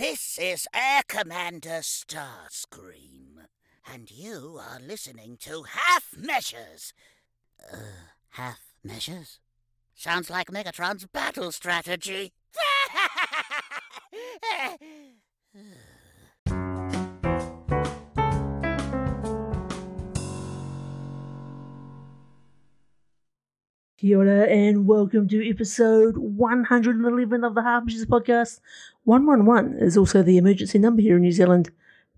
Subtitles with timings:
[0.00, 3.44] This is Air Commander Starscream,
[3.86, 6.94] and you are listening to Half Measures.
[7.70, 7.76] Uh,
[8.30, 9.40] half measures?
[9.94, 12.32] Sounds like Megatron's battle strategy.
[24.00, 28.60] Kia ora and welcome to episode 111 of the Half Measures podcast.
[29.04, 31.70] 111 is also the emergency number here in New Zealand.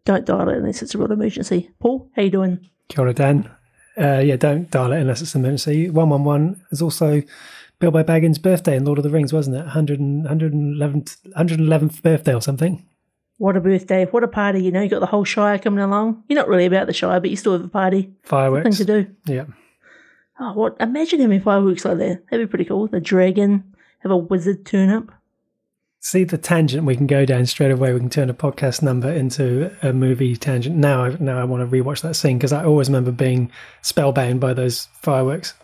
[0.05, 1.73] Don't dial it unless it's a real emergency.
[1.81, 2.61] Paul, how you doing?
[2.87, 3.51] Kia ora, Dan.
[3.99, 5.91] Uh, yeah, don't dial it unless it's an emergency.
[5.91, 7.21] 111 is also
[7.81, 9.65] Bilbo Baggins' birthday in Lord of the Rings, wasn't it?
[9.75, 12.87] 100 111th, 111th birthday or something.
[13.39, 14.05] What a birthday.
[14.05, 14.63] What a party.
[14.63, 16.23] You know, you got the whole Shire coming along.
[16.29, 18.13] You're not really about the Shire, but you still have a party.
[18.23, 18.79] Fireworks.
[18.79, 19.17] Thing to do.
[19.27, 19.47] Yeah.
[20.41, 20.77] Oh, what?
[20.81, 22.25] Imagine having fireworks like that.
[22.31, 22.87] That'd be pretty cool.
[22.87, 25.13] The dragon, have a wizard turn up.
[26.01, 27.93] See the tangent we can go down straight away.
[27.93, 30.75] We can turn a podcast number into a movie tangent.
[30.75, 33.53] Now, I, now I want to rewatch that scene because I always remember being
[33.83, 35.55] spellbound by those fireworks.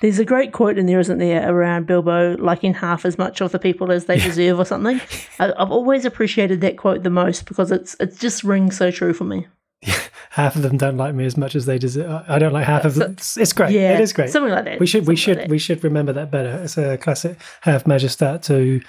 [0.00, 3.52] There's a great quote in there, isn't there, around Bilbo liking half as much of
[3.52, 5.00] the people as they deserve or something.
[5.38, 9.12] I, I've always appreciated that quote the most because it's it just rings so true
[9.12, 9.46] for me.
[10.30, 12.24] half of them don't like me as much as they deserve.
[12.28, 13.12] I don't like half of them.
[13.12, 13.72] It's, it's great.
[13.72, 14.30] Yeah, it is great.
[14.30, 14.80] Something like that.
[14.80, 16.62] We should we should like we should remember that better.
[16.62, 18.80] It's a classic half measure start to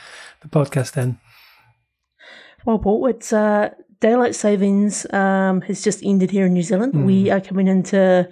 [0.42, 0.94] the podcast.
[0.94, 1.20] Then
[2.66, 3.70] Well, Paul, it's uh,
[4.00, 6.94] daylight savings um, has just ended here in New Zealand.
[6.94, 7.06] Hmm.
[7.06, 8.30] We are coming into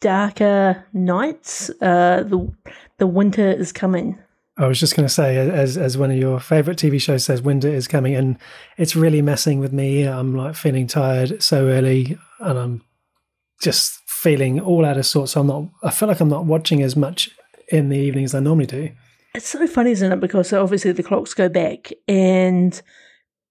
[0.00, 1.70] darker nights.
[1.80, 2.52] Uh, the
[2.98, 4.18] the winter is coming.
[4.58, 7.42] I was just going to say, as as one of your favorite TV shows says,
[7.42, 8.38] winter is coming, and
[8.78, 10.04] it's really messing with me.
[10.04, 12.82] I'm like feeling tired so early, and I'm
[13.60, 15.32] just feeling all out of sorts.
[15.32, 15.64] So I'm not.
[15.82, 17.30] I feel like I'm not watching as much
[17.68, 18.90] in the evening as I normally do.
[19.34, 20.20] It's so funny, isn't it?
[20.20, 22.80] Because obviously the clocks go back, and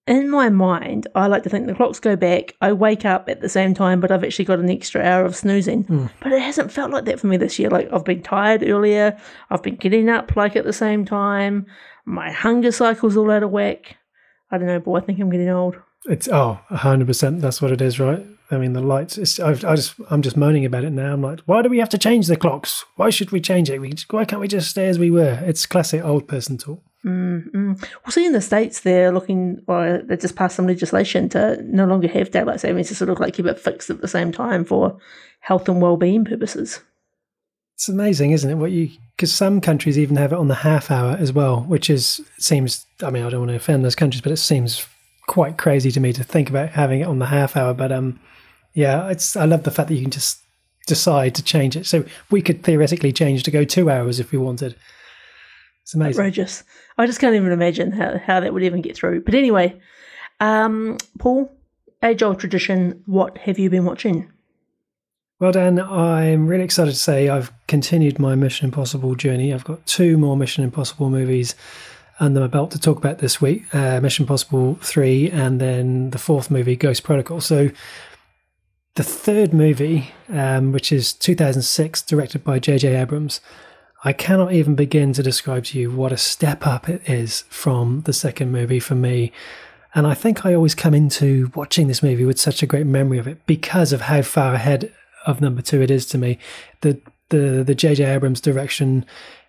[0.08, 2.56] in my mind, I like to think the clocks go back.
[2.62, 5.36] I wake up at the same time, but I've actually got an extra hour of
[5.36, 5.84] snoozing.
[5.84, 6.06] Hmm.
[6.22, 7.70] But it hasn't felt like that for me this year.
[7.70, 9.18] Like I've been tired earlier.
[9.50, 11.66] I've been getting up like at the same time.
[12.06, 13.98] My hunger cycle's all out of whack.
[14.52, 14.98] I don't know, boy.
[14.98, 15.76] I think I'm getting old.
[16.06, 17.42] It's oh, hundred percent.
[17.42, 18.24] That's what it is, right?
[18.52, 19.18] I mean, the lights.
[19.18, 21.12] It's, I've, I just, I'm just moaning about it now.
[21.12, 22.86] I'm like, why do we have to change the clocks?
[22.96, 23.82] Why should we change it?
[23.82, 25.42] We, why can't we just stay as we were?
[25.44, 26.84] It's classic old person talk.
[27.06, 27.80] Mm-mm.
[27.80, 31.86] Well, see, in the States, they're looking, or they just passed some legislation to no
[31.86, 34.66] longer have daylight savings to sort of like keep it fixed at the same time
[34.66, 34.98] for
[35.40, 36.80] health and well-being purposes.
[37.76, 38.56] It's amazing, isn't it?
[38.56, 41.90] What you because some countries even have it on the half hour as well, which
[41.90, 42.86] is seems.
[43.04, 44.88] I mean, I don't want to offend those countries, but it seems
[45.28, 47.74] quite crazy to me to think about having it on the half hour.
[47.74, 48.20] But um,
[48.74, 49.36] yeah, it's.
[49.36, 50.40] I love the fact that you can just
[50.88, 51.86] decide to change it.
[51.86, 54.76] So we could theoretically change to go two hours if we wanted.
[55.86, 56.20] It's amazing.
[56.20, 56.64] Outrageous.
[56.98, 59.22] I just can't even imagine how, how that would even get through.
[59.22, 59.80] But anyway,
[60.40, 61.56] um, Paul,
[62.02, 64.32] age old tradition, what have you been watching?
[65.40, 69.54] Well, Dan, I'm really excited to say I've continued my Mission Impossible journey.
[69.54, 71.54] I've got two more Mission Impossible movies
[72.20, 76.18] under my belt to talk about this week uh, Mission Impossible 3 and then the
[76.18, 77.42] fourth movie, Ghost Protocol.
[77.42, 77.70] So,
[78.96, 82.96] the third movie, um, which is 2006, directed by J.J.
[82.96, 83.40] Abrams,
[84.06, 88.02] I cannot even begin to describe to you what a step up it is from
[88.02, 89.32] the second movie for me.
[89.96, 93.18] And I think I always come into watching this movie with such a great memory
[93.18, 94.94] of it because of how far ahead
[95.26, 96.38] of number two it is to me.
[96.82, 98.06] The the the J.J.
[98.06, 99.08] Abrams direction,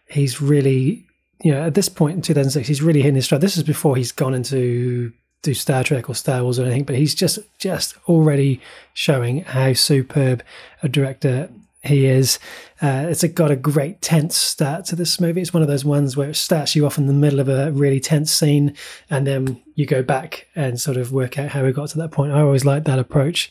[0.08, 1.04] he's really
[1.42, 3.42] you know at this point in 2006 he's really hitting his stride.
[3.42, 5.12] This is before he's gone into
[5.42, 8.62] do Star Trek or Star Wars or anything, but he's just just already
[8.94, 10.42] showing how superb
[10.82, 11.50] a director
[11.86, 12.38] he is.
[12.82, 15.40] Uh, it's a, got a great tense start to this movie.
[15.40, 17.72] It's one of those ones where it starts you off in the middle of a
[17.72, 18.74] really tense scene,
[19.08, 22.10] and then you go back and sort of work out how we got to that
[22.10, 22.32] point.
[22.32, 23.50] I always like that approach.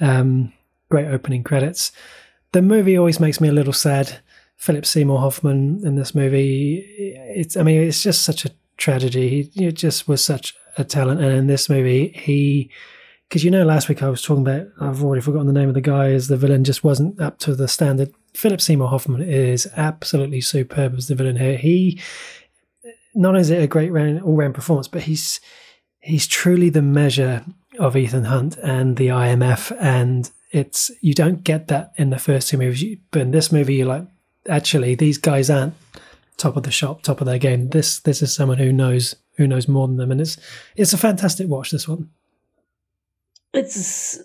[0.00, 0.52] Um,
[0.88, 1.92] great opening credits.
[2.52, 4.20] The movie always makes me a little sad.
[4.56, 6.78] Philip Seymour Hoffman in this movie,
[7.34, 9.28] it's I mean it's just such a tragedy.
[9.28, 12.70] He, he just was such a talent, and in this movie he
[13.28, 15.74] because you know last week I was talking about I've already forgotten the name of
[15.74, 18.12] the guy as the villain just wasn't up to the standard.
[18.34, 21.56] Philip Seymour Hoffman is absolutely superb as the villain here.
[21.56, 22.00] He
[23.14, 25.40] not only is it a great round, all-round performance, but he's
[26.00, 27.44] he's truly the measure
[27.78, 32.48] of Ethan Hunt and the IMF, and it's you don't get that in the first
[32.48, 34.06] two movies, but in this movie you're like,
[34.48, 35.74] actually these guys aren't
[36.36, 37.70] top of the shop, top of their game.
[37.70, 40.36] This this is someone who knows who knows more than them, and it's
[40.76, 41.70] it's a fantastic watch.
[41.70, 42.10] This one.
[43.56, 44.20] It's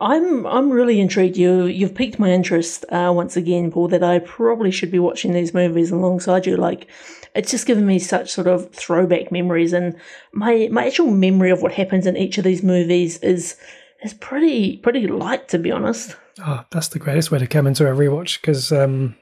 [0.00, 1.36] I'm I'm really intrigued.
[1.36, 3.88] You you've piqued my interest uh, once again, Paul.
[3.88, 6.56] That I probably should be watching these movies alongside you.
[6.56, 6.88] Like,
[7.34, 9.96] it's just given me such sort of throwback memories, and
[10.32, 13.56] my my actual memory of what happens in each of these movies is
[14.02, 16.16] is pretty pretty light, to be honest.
[16.44, 19.16] Oh, that's the greatest way to come into a rewatch because, um,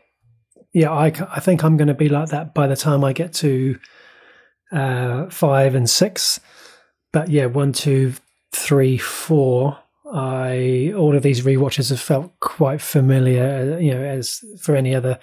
[0.73, 3.33] yeah, I I think I'm going to be like that by the time I get
[3.35, 3.79] to
[4.73, 6.41] uh, five and six.
[7.13, 8.15] But yeah, one, two,
[8.59, 9.79] three, four
[10.13, 13.77] I all of these rewatches have felt quite familiar.
[13.77, 15.19] Uh, you know, as for any other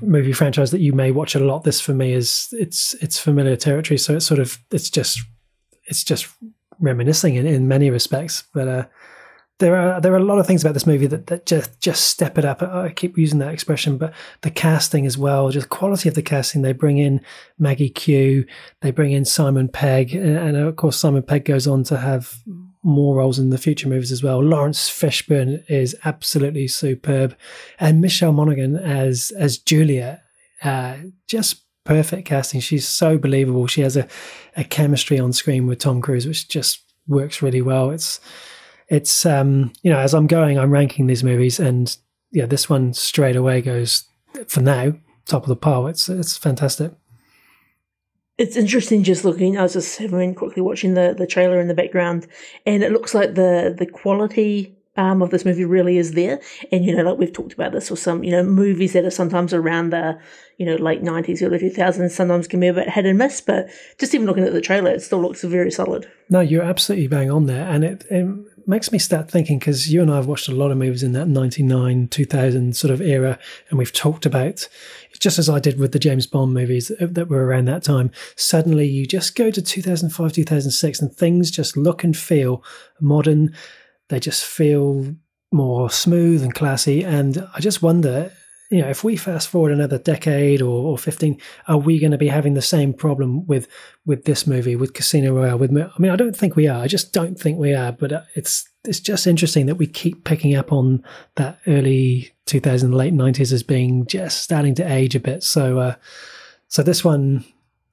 [0.00, 3.56] movie franchise that you may watch a lot, this for me is it's it's familiar
[3.56, 3.98] territory.
[3.98, 5.20] So it's sort of it's just
[5.84, 6.28] it's just
[6.78, 8.44] reminiscing in, in many respects.
[8.54, 8.84] But uh,
[9.58, 12.06] there are there are a lot of things about this movie that, that just just
[12.06, 12.62] step it up.
[12.62, 16.62] I keep using that expression, but the casting as well, just quality of the casting.
[16.62, 17.20] They bring in
[17.58, 18.44] Maggie Q,
[18.80, 22.34] they bring in Simon Pegg, and, of course Simon Pegg goes on to have
[22.82, 24.42] more roles in the future movies as well.
[24.42, 27.36] Laurence Fishburne is absolutely superb,
[27.78, 30.22] and Michelle Monaghan as as Julia,
[30.64, 30.96] uh,
[31.28, 32.60] just perfect casting.
[32.60, 33.66] She's so believable.
[33.66, 34.08] She has a,
[34.56, 37.90] a chemistry on screen with Tom Cruise, which just works really well.
[37.90, 38.20] It's
[38.92, 41.96] it's um, you know as I'm going, I'm ranking these movies, and
[42.30, 44.04] yeah, this one straight away goes
[44.46, 44.94] for now
[45.24, 45.86] top of the pile.
[45.86, 46.92] It's it's fantastic
[48.38, 49.58] it's interesting just looking.
[49.58, 52.26] I was just having quickly watching the the trailer in the background,
[52.66, 56.40] and it looks like the the quality um, of this movie really is there.
[56.70, 59.10] And you know, like we've talked about this with some you know movies that are
[59.10, 60.18] sometimes around the
[60.58, 63.40] you know late nineties, early two thousands, sometimes can be a bit hit and miss.
[63.40, 63.68] But
[63.98, 66.10] just even looking at the trailer, it still looks very solid.
[66.30, 68.26] No, you're absolutely bang on there, and it, it
[68.66, 71.12] makes me start thinking because you and I have watched a lot of movies in
[71.12, 73.38] that 99, 2000 sort of era,
[73.68, 74.68] and we've talked about,
[75.18, 78.86] just as I did with the James Bond movies that were around that time, suddenly
[78.86, 82.64] you just go to 2005, 2006, and things just look and feel
[83.00, 83.54] modern.
[84.08, 85.14] They just feel
[85.52, 87.04] more smooth and classy.
[87.04, 88.32] And I just wonder
[88.72, 91.38] you know, if we fast forward another decade or, or 15,
[91.68, 93.68] are we going to be having the same problem with
[94.06, 95.58] with this movie, with Casino Royale?
[95.58, 96.82] With I mean, I don't think we are.
[96.82, 97.92] I just don't think we are.
[97.92, 101.04] But uh, it's it's just interesting that we keep picking up on
[101.36, 105.42] that early 2000, late 90s as being just starting to age a bit.
[105.42, 105.94] So, uh,
[106.68, 107.44] so this one,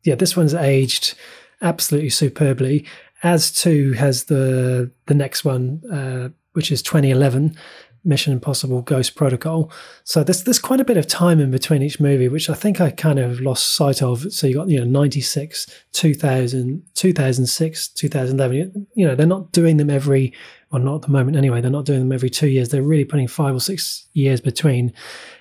[0.04, 1.16] yeah, this one's aged
[1.62, 2.86] absolutely superbly.
[3.22, 7.58] As too has the the next one, uh, which is 2011
[8.04, 9.72] Mission Impossible Ghost Protocol.
[10.04, 12.80] So there's there's quite a bit of time in between each movie, which I think
[12.80, 14.32] I kind of lost sight of.
[14.32, 18.88] So you got you know 96, 2000, 2006, 2011.
[18.94, 20.34] You know they're not doing them every,
[20.72, 21.62] well not at the moment anyway.
[21.62, 22.70] They're not doing them every two years.
[22.70, 24.94] They're really putting five or six years between,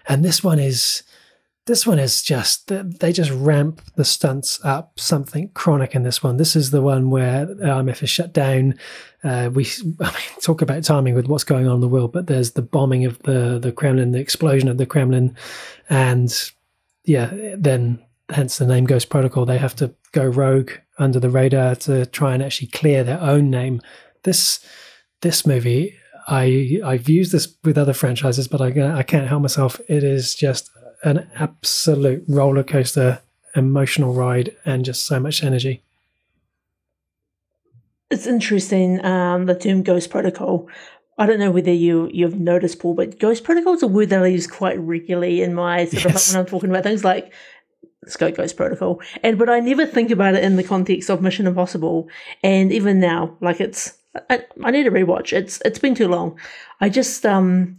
[0.09, 1.03] and this one is
[1.69, 6.39] this one is just they just ramp the stunts up something chronic in this one.
[6.39, 8.75] This is the one where IMF is shut down.
[9.23, 9.67] Uh, we
[10.01, 12.63] I mean, talk about timing with what's going on in the world, but there's the
[12.63, 15.37] bombing of the the Kremlin, the explosion of the Kremlin,
[15.91, 16.51] and
[17.05, 19.45] yeah, then hence the name Ghost Protocol.
[19.45, 23.51] They have to go rogue under the radar to try and actually clear their own
[23.51, 23.83] name.
[24.23, 24.65] This
[25.21, 25.95] this movie.
[26.31, 29.81] I I've used this with other franchises, but I I can't help myself.
[29.87, 30.71] It is just
[31.05, 33.21] an absolute roller coaster
[33.55, 35.83] emotional ride and just so much energy.
[38.11, 40.69] It's interesting, um, the term Ghost Protocol.
[41.19, 44.23] I don't know whether you you've noticed, Paul, but Ghost Protocol is a word that
[44.23, 46.29] I use quite regularly in my sort yes.
[46.29, 47.33] of when I'm talking about things like
[48.07, 51.47] Scope Ghost Protocol, and but I never think about it in the context of Mission
[51.47, 52.09] Impossible.
[52.43, 53.99] And even now, like it's,
[54.31, 55.33] I, I need to rewatch.
[55.33, 56.39] It's it's been too long.
[56.81, 57.77] I just um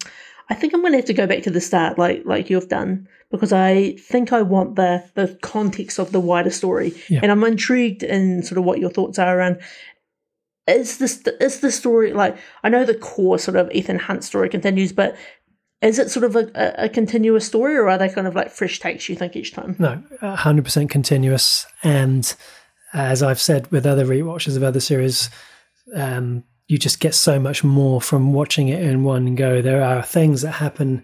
[0.49, 2.69] I think I'm going to have to go back to the start, like like you've
[2.69, 7.19] done, because I think I want the the context of the wider story, yeah.
[7.21, 9.61] and I'm intrigued in sort of what your thoughts are around.
[10.67, 14.49] Is this is the story like I know the core sort of Ethan Hunt story
[14.49, 15.15] continues, but
[15.81, 18.79] is it sort of a, a, continuous story, or are they kind of like fresh
[18.79, 19.07] takes?
[19.07, 19.75] You think each time?
[19.79, 20.03] No,
[20.35, 22.35] hundred percent continuous, and
[22.93, 25.29] as I've said with other rewatches of other series,
[25.95, 29.59] um, you just get so much more from watching it in one go.
[29.59, 31.03] There are things that happen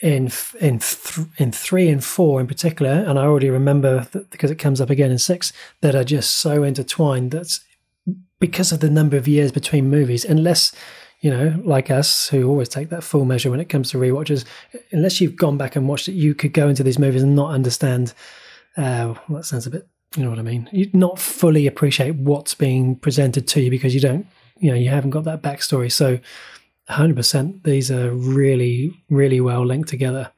[0.00, 4.50] in in th- in three and four in particular, and I already remember that because
[4.50, 5.52] it comes up again in six
[5.82, 7.32] that are just so intertwined.
[7.32, 7.60] That's
[8.40, 10.24] because of the number of years between movies.
[10.24, 10.72] Unless
[11.20, 14.44] you know, like us, who always take that full measure when it comes to rewatches,
[14.90, 17.52] unless you've gone back and watched it, you could go into these movies and not
[17.52, 18.14] understand.
[18.76, 19.86] Uh, well, that sounds a bit,
[20.16, 20.68] you know what I mean.
[20.72, 24.26] You'd not fully appreciate what's being presented to you because you don't
[24.62, 25.90] you know you haven't got that backstory.
[25.90, 26.20] So,
[26.88, 30.30] hundred percent, these are really really well linked together.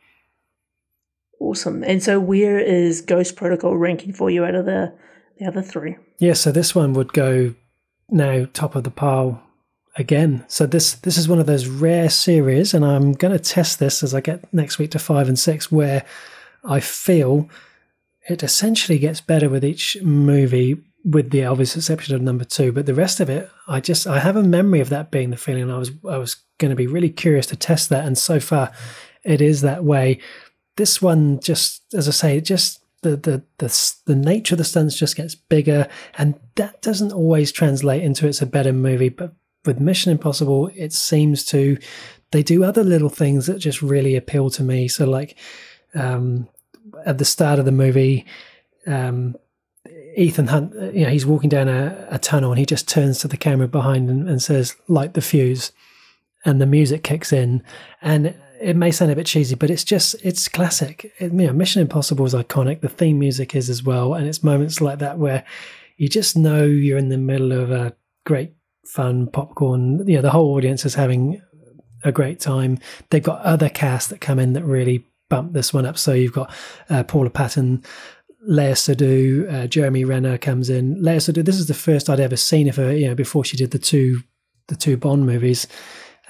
[1.41, 1.85] Awesome.
[1.85, 4.93] And so, where is Ghost Protocol ranking for you out of the
[5.39, 5.97] the other three?
[6.19, 7.55] Yeah, so this one would go
[8.11, 9.43] now top of the pile
[9.97, 10.45] again.
[10.49, 14.03] So this this is one of those rare series, and I'm going to test this
[14.03, 16.05] as I get next week to five and six, where
[16.65, 17.49] I feel
[18.29, 22.73] it essentially gets better with each movie, with the obvious exception of number two.
[22.73, 25.37] But the rest of it, I just I have a memory of that being the
[25.37, 25.71] feeling.
[25.71, 28.73] I was I was going to be really curious to test that, and so far,
[29.23, 30.21] it is that way.
[30.77, 34.65] This one, just as I say, it just the, the the the nature of the
[34.65, 39.11] stunts just gets bigger, and that doesn't always translate into it's a better movie.
[39.11, 39.35] But
[39.67, 41.79] with Mission Impossible, it seems to
[42.33, 44.89] they do other little things that just really appeal to me.
[44.89, 45.37] So like
[45.95, 46.49] um,
[47.07, 48.27] at the start of the movie,
[48.87, 49.37] um,
[50.17, 53.29] Ethan Hunt, you know, he's walking down a, a, tunnel and he just turns to
[53.29, 55.73] the camera behind and, and says, "Light the fuse,"
[56.45, 57.63] and the music kicks in,
[58.03, 61.13] and it may sound a bit cheesy, but it's just it's classic.
[61.19, 62.81] It, you know, Mission Impossible is iconic.
[62.81, 65.45] The theme music is as well, and it's moments like that where
[65.97, 67.95] you just know you're in the middle of a
[68.25, 68.55] great
[68.87, 70.07] fun popcorn.
[70.07, 71.43] You know, the whole audience is having
[72.05, 72.79] a great time.
[73.11, 75.99] They've got other cast that come in that really bump this one up.
[75.99, 76.53] So you've got
[76.91, 77.83] uh, Paula Patton,
[78.49, 80.97] Léa Seydoux, uh, Jeremy Renner comes in.
[80.97, 82.95] Léa Seydoux, this is the first I'd ever seen of her.
[82.95, 84.21] You know, before she did the two
[84.69, 85.67] the two Bond movies.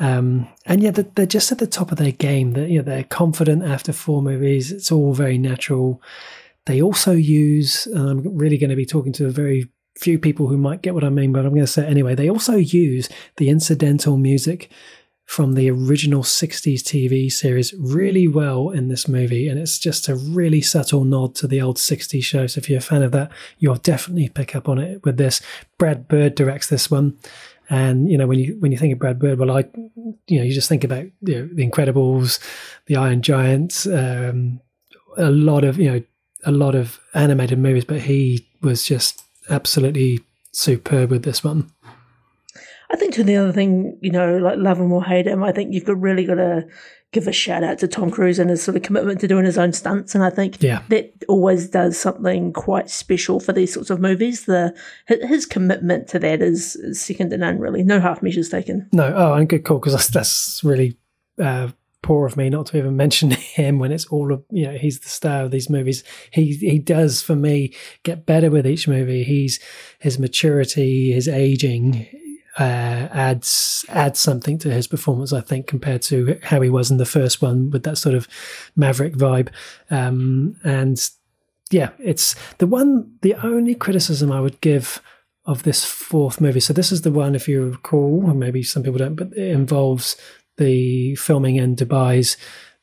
[0.00, 2.52] Um, and yeah, they're, just at the top of their game.
[2.52, 4.72] That you know, they're confident after four movies.
[4.72, 6.02] It's all very natural.
[6.66, 7.86] They also use.
[7.86, 11.04] I'm really going to be talking to a very few people who might get what
[11.04, 12.14] I mean, but I'm going to say anyway.
[12.14, 14.70] They also use the incidental music
[15.24, 19.48] from the original 60s TV series really well in this movie.
[19.48, 22.46] And it's just a really subtle nod to the old 60s show.
[22.46, 25.40] So if you're a fan of that, you'll definitely pick up on it with this.
[25.78, 27.18] Brad Bird directs this one.
[27.70, 29.64] And you know when you when you think of Brad Bird, well, I
[30.26, 32.38] you know you just think about you know, the Incredibles,
[32.86, 34.60] the Iron Giants, um,
[35.16, 36.02] a lot of you know
[36.44, 40.20] a lot of animated movies, but he was just absolutely
[40.52, 41.70] superb with this one.
[42.94, 45.50] I think to the other thing, you know, like love him or hate him, I
[45.50, 46.64] think you've got really got to
[47.10, 49.58] give a shout out to Tom Cruise and his sort of commitment to doing his
[49.58, 50.14] own stunts.
[50.14, 50.80] And I think yeah.
[50.90, 54.44] that always does something quite special for these sorts of movies.
[54.44, 54.76] The
[55.08, 57.58] his commitment to that is, second to none.
[57.58, 58.88] Really, no half measures taken.
[58.92, 60.96] No, oh, and good call because that's that's really.
[61.36, 61.70] Uh,
[62.00, 65.00] poor of me not to even mention him when it's all of you know he's
[65.00, 69.24] the star of these movies he he does for me get better with each movie
[69.24, 69.58] he's
[70.00, 72.06] his maturity his aging
[72.58, 76.98] uh, adds adds something to his performance, I think, compared to how he was in
[76.98, 78.28] the first one with that sort of
[78.76, 79.48] maverick vibe.
[79.90, 81.10] Um, and
[81.70, 83.12] yeah, it's the one.
[83.22, 85.02] The only criticism I would give
[85.46, 86.60] of this fourth movie.
[86.60, 89.50] So this is the one, if you recall, or maybe some people don't, but it
[89.50, 90.16] involves
[90.56, 92.36] the filming in Dubai's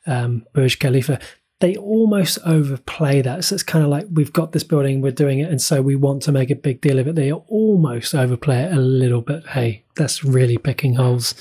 [0.06, 1.20] um, Burj Khalifa
[1.62, 3.46] they almost overplay that.
[3.46, 5.96] So it's kind of like we've got this building, we're doing it, and so we
[5.96, 7.15] want to make a big deal of it.
[7.15, 9.48] They almost overplay it a little bit.
[9.48, 11.34] Hey, that's really picking holes.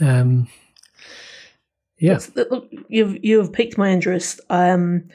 [0.00, 0.48] Um,
[1.98, 2.18] yeah,
[2.88, 4.40] you've you've piqued my interest.
[4.50, 5.08] Um,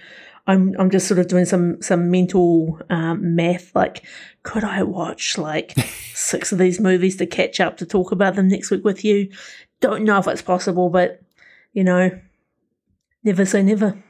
[0.47, 3.75] I'm I'm just sort of doing some some mental um, math.
[3.75, 4.05] Like,
[4.43, 5.71] could I watch like
[6.13, 9.31] six of these movies to catch up to talk about them next week with you?
[9.79, 11.21] Don't know if it's possible, but
[11.73, 12.11] you know,
[13.23, 14.03] never say never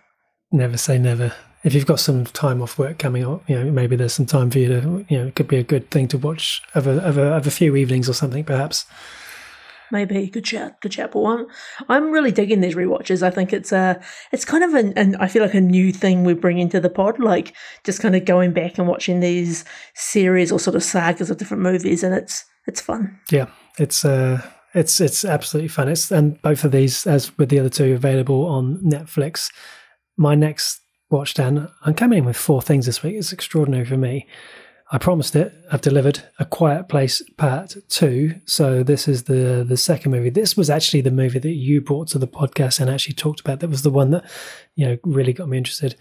[0.51, 1.33] never say never.
[1.63, 4.49] If you've got some time off work coming up, you know, maybe there's some time
[4.49, 7.21] for you to, you know, it could be a good thing to watch over over,
[7.21, 8.85] over a few evenings or something, perhaps.
[9.91, 11.11] Maybe good chat, good chat.
[11.11, 11.47] But I'm,
[11.89, 13.21] I'm really digging these rewatches.
[13.21, 16.23] I think it's a, it's kind of an, an, I feel like a new thing
[16.23, 17.53] we bring into the pod, like
[17.83, 21.61] just kind of going back and watching these series or sort of sagas of different
[21.61, 23.19] movies, and it's, it's fun.
[23.29, 24.41] Yeah, it's, uh,
[24.73, 25.89] it's, it's absolutely fun.
[25.89, 29.51] It's and both of these, as with the other two, available on Netflix
[30.21, 33.15] my next watch, Dan, I'm coming in with four things this week.
[33.15, 34.27] It's extraordinary for me.
[34.93, 35.53] I promised it.
[35.71, 38.35] I've delivered A Quiet Place Part Two.
[38.45, 40.29] So this is the the second movie.
[40.29, 43.61] This was actually the movie that you brought to the podcast and actually talked about.
[43.61, 44.29] That was the one that
[44.75, 45.95] you know really got me interested.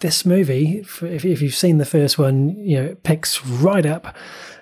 [0.00, 4.16] This movie, if, if you've seen the first one, you know it picks right up,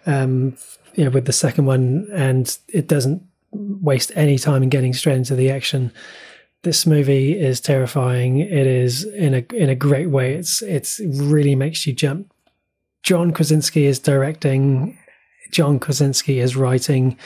[0.06, 0.56] um,
[0.94, 3.22] you know, with the second one, and it doesn't
[3.52, 5.92] waste any time in getting straight into the action
[6.64, 8.40] this movie is terrifying.
[8.40, 10.34] It is in a in a great way.
[10.34, 12.32] It's it's it really makes you jump.
[13.02, 14.98] John Krasinski is directing.
[15.50, 17.16] John Krasinski is writing,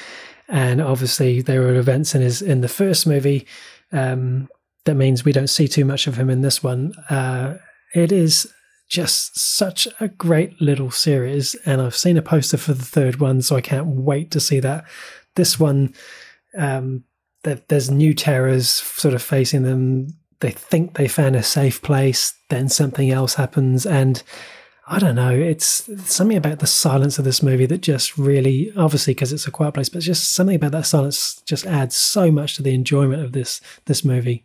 [0.48, 3.46] and obviously there are events in his in the first movie.
[3.92, 4.48] Um,
[4.84, 6.92] that means we don't see too much of him in this one.
[7.08, 7.58] Uh,
[7.94, 8.52] it is
[8.88, 13.42] just such a great little series, and I've seen a poster for the third one,
[13.42, 14.84] so I can't wait to see that.
[15.36, 15.94] This one
[16.56, 17.04] um,
[17.42, 20.08] there's new terrors sort of facing them.
[20.40, 24.22] They think they found a safe place, then something else happens, and
[24.86, 25.30] I don't know.
[25.30, 29.50] It's something about the silence of this movie that just really, obviously, because it's a
[29.50, 33.22] quiet place, but just something about that silence just adds so much to the enjoyment
[33.22, 34.44] of this this movie.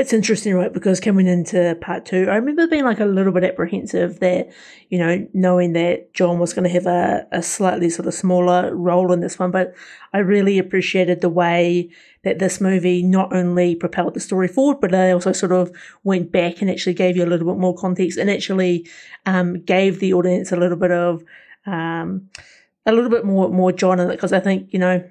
[0.00, 0.72] It's interesting, right?
[0.72, 4.48] Because coming into part two, I remember being like a little bit apprehensive that,
[4.88, 8.74] you know, knowing that John was going to have a, a slightly sort of smaller
[8.74, 9.50] role in this one.
[9.50, 9.74] But
[10.14, 11.90] I really appreciated the way
[12.24, 15.70] that this movie not only propelled the story forward, but they also sort of
[16.02, 18.88] went back and actually gave you a little bit more context and actually
[19.26, 21.22] um, gave the audience a little bit of
[21.66, 22.30] um,
[22.86, 25.04] a little bit more more John in it because I think you know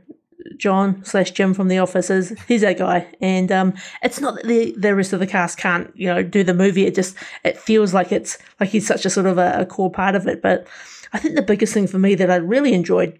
[0.57, 4.45] John slash Jim from The Office is he's that guy, and um, it's not that
[4.45, 6.85] the the rest of the cast can't you know do the movie.
[6.85, 9.91] It just it feels like it's like he's such a sort of a, a core
[9.91, 10.41] part of it.
[10.41, 10.67] But
[11.13, 13.19] I think the biggest thing for me that I really enjoyed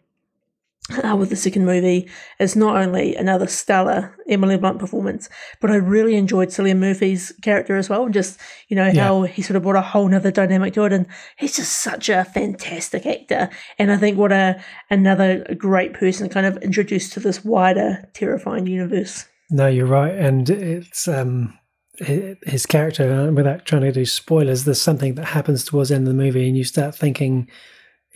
[1.03, 5.29] uh, with the second movie is not only another stellar Emily Blunt performance,
[5.59, 8.05] but I really enjoyed Cillian Murphy's character as well.
[8.05, 9.03] And just, you know, yeah.
[9.03, 10.93] how he sort of brought a whole nother dynamic to it.
[10.93, 11.05] And
[11.37, 13.49] he's just such a fantastic actor.
[13.77, 18.67] And I think what a another great person kind of introduced to this wider, terrifying
[18.67, 19.25] universe.
[19.49, 20.15] No, you're right.
[20.15, 21.53] And it's um
[22.01, 26.07] his character, uh, without trying to do spoilers, there's something that happens towards the end
[26.07, 27.49] of the movie, and you start thinking,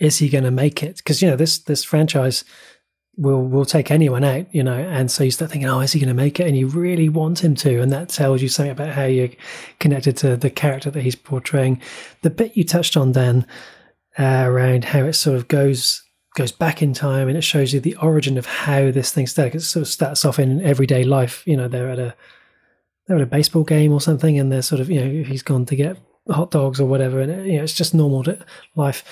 [0.04, 0.98] is he going to make it?
[0.98, 2.44] Because you know this this franchise
[3.16, 6.00] will will take anyone out, you know, and so you start thinking, oh, is he
[6.00, 6.46] going to make it?
[6.46, 9.30] And you really want him to, and that tells you something about how you're
[9.78, 11.80] connected to the character that he's portraying.
[12.22, 13.46] The bit you touched on, Dan,
[14.18, 16.02] uh, around how it sort of goes
[16.36, 19.54] goes back in time and it shows you the origin of how this thing started.
[19.54, 21.44] It sort of starts off in everyday life.
[21.46, 22.14] You know, they're at a
[23.06, 25.66] they're at a baseball game or something, and they're sort of you know he's gone
[25.66, 28.24] to get hot dogs or whatever, and you know it's just normal
[28.74, 29.04] life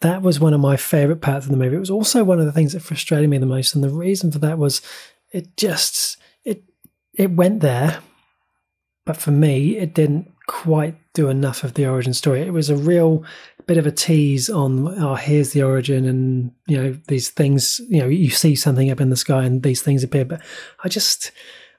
[0.00, 1.76] that was one of my favorite parts of the movie.
[1.76, 4.30] It was also one of the things that frustrated me the most, and the reason
[4.30, 4.82] for that was
[5.32, 6.64] it just it
[7.14, 8.00] it went there,
[9.04, 12.42] but for me, it didn't quite do enough of the origin story.
[12.42, 13.24] It was a real
[13.66, 17.98] bit of a tease on oh here's the origin and you know these things you
[17.98, 20.40] know you see something up in the sky and these things appear but
[20.84, 21.32] I just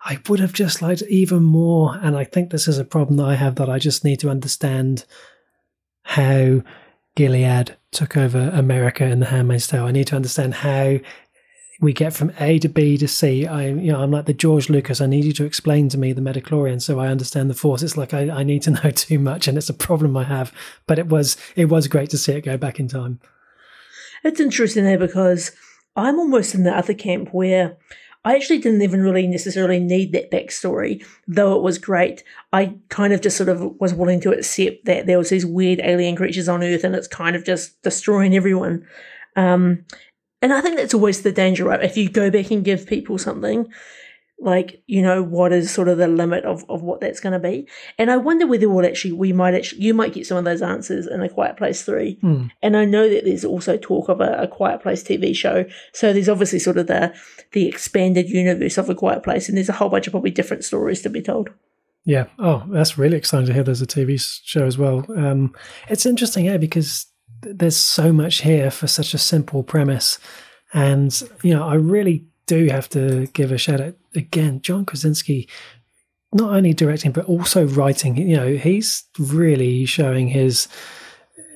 [0.03, 3.27] I would have just liked even more and I think this is a problem that
[3.27, 5.05] I have that I just need to understand
[6.03, 6.62] how
[7.17, 9.86] Gilead took over America in The Handmaid's Tale.
[9.86, 10.97] I need to understand how
[11.81, 13.47] we get from A to B to C.
[13.47, 15.01] I, you know, I'm like the George Lucas.
[15.01, 17.82] I need you to explain to me the Midichlorian so I understand the Force.
[17.82, 20.53] It's like I, I need to know too much, and it's a problem I have.
[20.86, 23.19] But it was it was great to see it go back in time.
[24.23, 25.51] It's interesting there because
[25.95, 27.77] I'm almost in the other camp where
[28.27, 32.25] I actually didn't even really necessarily need that backstory, though it was great.
[32.51, 35.79] I kind of just sort of was willing to accept that there was these weird
[35.79, 38.85] alien creatures on Earth and it's kind of just destroying everyone.
[39.37, 39.85] Um,
[40.41, 41.81] and I think that's always the danger, right?
[41.81, 43.71] If you go back and give people something,
[44.39, 47.39] like you know what is sort of the limit of, of what that's going to
[47.39, 50.43] be and i wonder whether we'll actually we might actually you might get some of
[50.43, 52.51] those answers in a quiet place 3 mm.
[52.61, 56.13] and i know that there's also talk of a, a, quiet place tv show so
[56.13, 57.11] there's obviously sort of the
[57.53, 60.63] the expanded universe of a quiet place and there's a whole bunch of probably different
[60.63, 61.49] stories to be told.
[62.05, 62.25] Yeah.
[62.39, 65.05] Oh that's really exciting to hear there's a tv show as well.
[65.15, 65.55] Um
[65.89, 67.05] it's interesting yeah because
[67.41, 70.19] there's so much here for such a simple premise.
[70.73, 75.47] And you know i really do have to give a shout out again, John Krasinski,
[76.33, 78.17] not only directing but also writing.
[78.17, 80.67] You know, he's really showing his,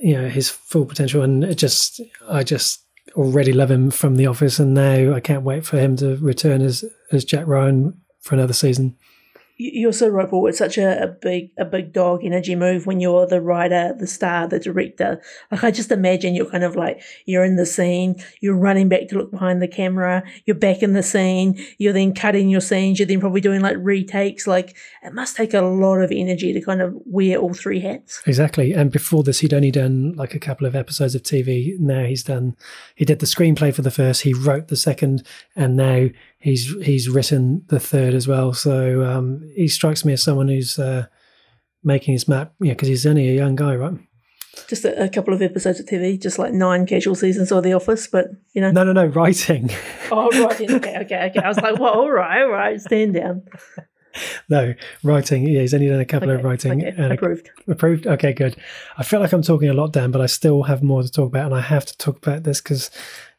[0.02, 2.84] you know, his full potential, and it just, I just
[3.16, 6.62] already love him from The Office, and now I can't wait for him to return
[6.62, 8.98] as as Jack Ryan for another season
[9.62, 10.48] you're so right, Paul.
[10.48, 14.08] It's such a, a big a big dog energy move when you're the writer, the
[14.08, 15.22] star, the director.
[15.52, 19.08] Like I just imagine you're kind of like you're in the scene, you're running back
[19.10, 22.98] to look behind the camera, you're back in the scene, you're then cutting your scenes,
[22.98, 24.48] you're then probably doing like retakes.
[24.48, 28.24] Like it must take a lot of energy to kind of wear all three hats.
[28.26, 28.74] Exactly.
[28.74, 31.78] And before this he'd only done like a couple of episodes of TV.
[31.80, 32.56] Now he's done
[32.96, 35.24] he did the screenplay for the first, he wrote the second,
[35.56, 36.08] and now
[36.42, 38.54] he's he's written the third as well.
[38.54, 41.08] So um, he strikes me as someone who's uh,
[41.84, 43.94] making his map, yeah, because he's only a young guy, right?
[44.68, 47.72] Just a, a, couple of episodes of TV, just like nine casual seasons of The
[47.72, 48.72] Office, but you know.
[48.72, 49.70] No, no, no, writing.
[50.12, 50.72] oh, writing.
[50.74, 51.40] Okay, okay, okay.
[51.40, 53.44] I was like, well, all right, all right, stand down.
[54.50, 54.74] no,
[55.04, 55.48] writing.
[55.48, 56.86] Yeah, he's only done a couple okay, of writing.
[56.86, 57.50] Okay, and approved.
[57.68, 58.08] Approved.
[58.08, 58.58] Okay, good.
[58.98, 61.28] I feel like I'm talking a lot, Dan, but I still have more to talk
[61.28, 62.92] about, and I have to talk about this because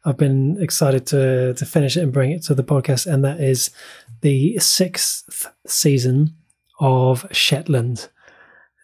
[0.05, 3.41] I've been excited to to finish it and bring it to the podcast, and that
[3.41, 3.71] is
[4.21, 6.37] the sixth season
[6.81, 8.09] of Shetland.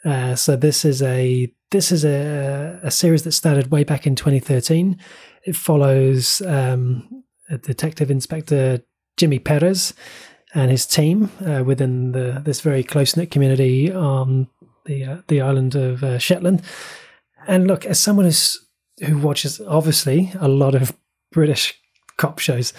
[0.05, 4.15] Uh, so this is a this is a, a series that started way back in
[4.15, 4.99] 2013.
[5.45, 7.25] It follows um,
[7.63, 8.81] Detective Inspector
[9.17, 9.95] Jimmy Perez
[10.55, 14.49] and his team uh, within the this very close knit community on
[14.87, 16.63] the uh, the island of uh, Shetland
[17.49, 18.59] and look, as someone who's,
[19.05, 20.93] who watches obviously a lot of
[21.31, 21.81] British
[22.17, 22.73] cop shows,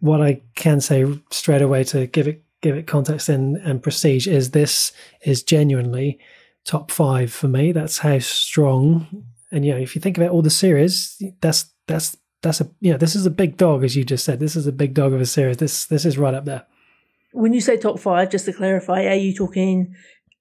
[0.00, 4.28] what I can say straight away to give it give it context and, and prestige
[4.28, 6.18] is this is genuinely
[6.64, 7.72] top five for me.
[7.72, 9.24] That's how strong.
[9.50, 12.92] And you know, if you think about all the series, that's that's that's a you
[12.92, 14.40] know this is a big dog as you just said.
[14.40, 15.58] This is a big dog of a series.
[15.58, 16.66] This this is right up there.
[17.32, 19.94] When you say top five, just to clarify, are you talking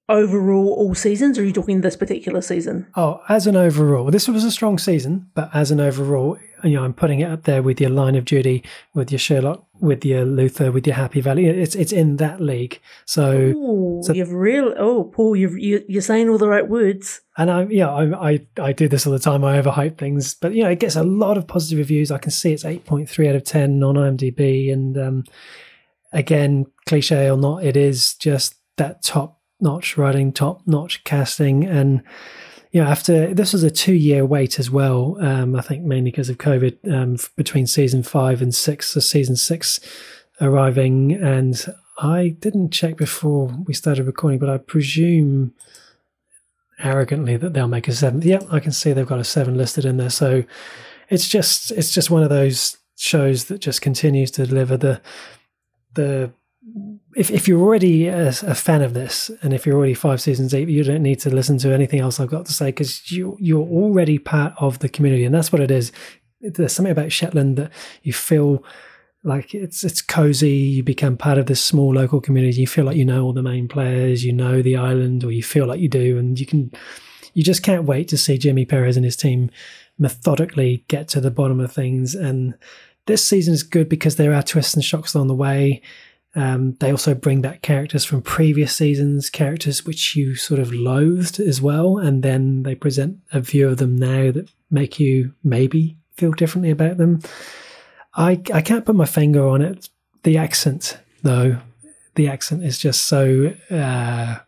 [0.10, 2.88] overall all seasons, or are you talking this particular season?
[2.96, 6.84] Oh, as an overall, this was a strong season, but as an overall, you know,
[6.84, 10.26] I'm putting it up there with your Line of Duty, with your Sherlock, with your
[10.26, 11.48] Luther, with your Happy Valley.
[11.48, 12.80] It's it's in that league.
[13.06, 17.22] So, Ooh, so you've real oh Paul, you've you, you're saying all the right words.
[17.38, 19.44] and I yeah I, I I do this all the time.
[19.44, 22.12] I overhype things, but you know, it gets a lot of positive reviews.
[22.12, 25.24] I can see it's 8.3 out of 10 on IMDb, and um,
[26.14, 32.02] again, cliche or not, it is just that top notch writing, top notch casting, and
[32.80, 35.18] know, after this was a two year wait as well.
[35.20, 38.92] Um, I think mainly because of COVID um, between season five and six.
[38.92, 39.80] So season six
[40.40, 41.66] arriving, and
[41.98, 45.54] I didn't check before we started recording, but I presume
[46.80, 48.24] arrogantly that they'll make a seventh.
[48.24, 50.10] Yep, I can see they've got a seven listed in there.
[50.10, 50.44] So
[51.10, 55.02] it's just it's just one of those shows that just continues to deliver the
[55.94, 56.32] the
[57.16, 60.52] if, if you're already a, a, fan of this and if you're already five seasons
[60.52, 63.36] deep, you don't need to listen to anything else I've got to say because you
[63.40, 65.92] you're already part of the community, and that's what it is.
[66.40, 67.72] There's something about Shetland that
[68.04, 68.64] you feel
[69.24, 70.52] like it's it's cozy.
[70.52, 72.62] You become part of this small local community.
[72.62, 75.44] You feel like you know all the main players, you know the island, or you
[75.44, 76.72] feel like you do, and you can
[77.34, 79.50] you just can't wait to see Jimmy Perez and his team
[79.98, 82.16] methodically get to the bottom of things.
[82.16, 82.56] And
[83.08, 85.82] this season is good because there are twists and shocks along the way.
[86.34, 91.40] Um, they also bring back characters from previous seasons, characters which you sort of loathed
[91.40, 95.98] as well, and then they present a view of them now that make you maybe
[96.16, 97.20] feel differently about them.
[98.14, 99.90] I I can't put my finger on it.
[100.24, 101.58] The accent, though,
[102.16, 104.40] the accent is just so uh,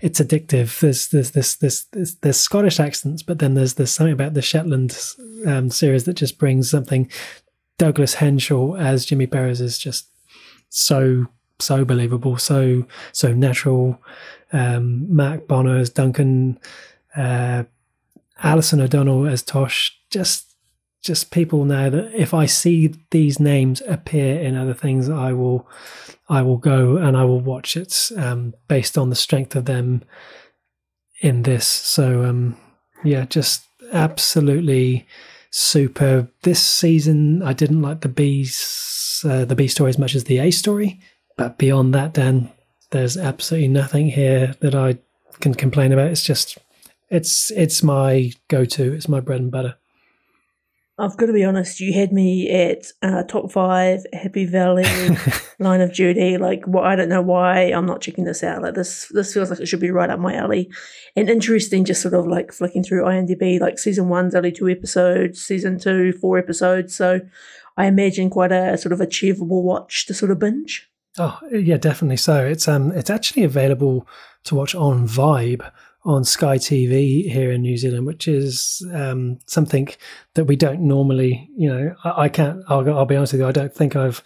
[0.00, 0.78] it's addictive.
[0.80, 1.86] There's there's this this
[2.20, 4.98] there's, Scottish accents, but then there's there's something about the Shetland
[5.46, 7.10] um, series that just brings something.
[7.78, 10.09] Douglas Henshall as Jimmy Perez is just
[10.70, 11.26] so
[11.58, 14.00] so believable, so so natural.
[14.52, 16.58] Um, Mark Bonnar as Duncan,
[17.14, 17.64] uh,
[18.42, 20.46] Alison O'Donnell as Tosh, just
[21.02, 25.68] just people now that if I see these names appear in other things, I will
[26.28, 30.02] I will go and I will watch it um, based on the strength of them
[31.20, 31.66] in this.
[31.66, 32.56] So um,
[33.04, 35.06] yeah, just absolutely
[35.50, 36.30] superb.
[36.42, 40.38] This season, I didn't like the B's uh, the B story as much as the
[40.38, 41.00] A story,
[41.36, 42.50] but beyond that, Dan,
[42.90, 44.98] there's absolutely nothing here that I
[45.40, 46.10] can complain about.
[46.10, 46.58] It's just
[47.10, 48.92] it's it's my go to.
[48.94, 49.76] It's my bread and butter.
[51.00, 51.80] I've got to be honest.
[51.80, 54.84] You had me at uh, top five, Happy Valley,
[55.58, 56.36] Line of Duty.
[56.36, 56.84] Like, what?
[56.84, 58.62] I don't know why I'm not checking this out.
[58.62, 60.70] Like this, this feels like it should be right up my alley.
[61.16, 63.58] And interesting, just sort of like flicking through IMDb.
[63.58, 66.94] Like season one's only two episodes, season two four episodes.
[66.94, 67.20] So,
[67.76, 70.90] I imagine quite a sort of achievable watch to sort of binge.
[71.18, 72.18] Oh yeah, definitely.
[72.18, 74.06] So it's um it's actually available
[74.44, 75.70] to watch on Vibe
[76.04, 79.88] on Sky TV here in New Zealand, which is um, something
[80.34, 83.46] that we don't normally, you know, I, I can't, I'll, I'll, be honest with you,
[83.46, 84.22] I don't think I've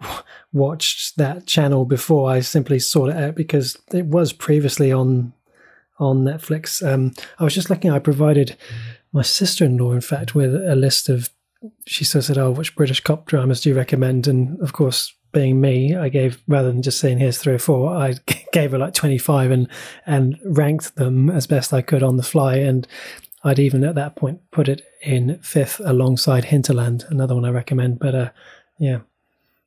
[0.52, 2.30] watched that channel before.
[2.30, 5.32] I simply sought it out because it was previously on
[5.98, 6.84] on Netflix.
[6.84, 8.56] Um, I was just looking, I provided
[9.12, 11.30] my sister in fact, with a list of,
[11.86, 14.26] she said, Oh, which British cop dramas do you recommend?
[14.26, 17.94] And of course, being me, I gave rather than just saying here's three or four,
[17.94, 18.14] I
[18.52, 19.68] gave her like twenty five and
[20.06, 22.56] and ranked them as best I could on the fly.
[22.56, 22.86] And
[23.44, 27.98] I'd even at that point put it in fifth alongside Hinterland, another one I recommend.
[27.98, 28.30] But uh,
[28.78, 29.00] yeah.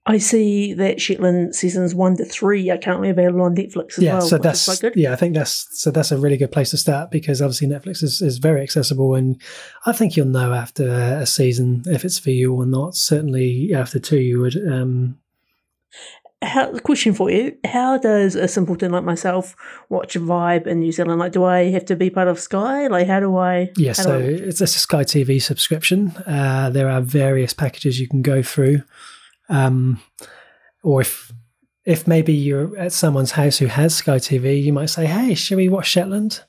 [0.08, 4.13] I see that Shetland seasons one to three are currently available on Netflix as yeah,
[4.13, 4.21] well.
[4.21, 7.41] so that's yeah, I think that's so that's a really good place to start because
[7.41, 9.41] obviously Netflix is, is very accessible, and
[9.88, 12.95] I think you'll know after a season if it's for you or not.
[12.95, 15.17] Certainly after two, you would um,
[16.41, 19.55] how, question for you: How does a simpleton like myself
[19.89, 21.19] watch Vibe in New Zealand?
[21.19, 22.88] Like, do I have to be part of Sky?
[22.88, 23.71] Like, how do I?
[23.77, 24.21] Yeah, so I...
[24.21, 26.12] it's a Sky TV subscription.
[26.27, 28.84] Uh, there are various packages you can go through,
[29.49, 30.01] um,
[30.84, 31.31] or if
[31.86, 35.58] if maybe you're at someone's house who has Sky TV, you might say, "Hey, should
[35.58, 36.41] we watch Shetland?"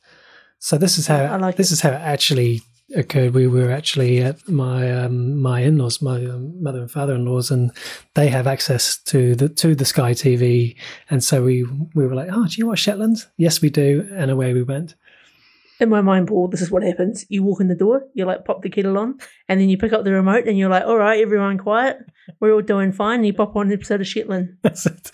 [0.58, 1.74] So this is how I like this it.
[1.74, 2.62] is how it actually
[2.94, 3.34] occurred.
[3.34, 7.24] We were actually at my um, my in laws, my um, mother and father in
[7.24, 7.70] laws, and
[8.14, 10.76] they have access to the to the Sky TV,
[11.10, 13.24] and so we we were like, oh, do you watch Shetland?
[13.36, 14.94] Yes, we do, and away we went.
[15.80, 17.26] in my mind, Paul, this is what happens.
[17.28, 19.18] You walk in the door, you like pop the kettle on,
[19.48, 21.98] and then you pick up the remote and you're like, all right, everyone quiet.
[22.40, 23.16] We're all doing fine.
[23.20, 24.56] And you pop on an episode of Shetland.
[24.62, 25.10] That's it.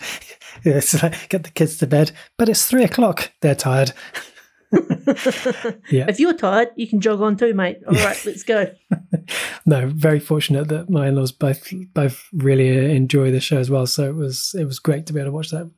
[0.63, 3.31] Yeah, it's like get the kids to bed, but it's three o'clock.
[3.41, 3.91] They're tired.
[5.89, 6.05] Yeah.
[6.07, 7.79] If you're tired, you can jog on too, mate.
[7.87, 8.73] All right, let's go.
[9.65, 13.85] no, very fortunate that my in-laws both both really enjoy the show as well.
[13.85, 15.69] So it was it was great to be able to watch that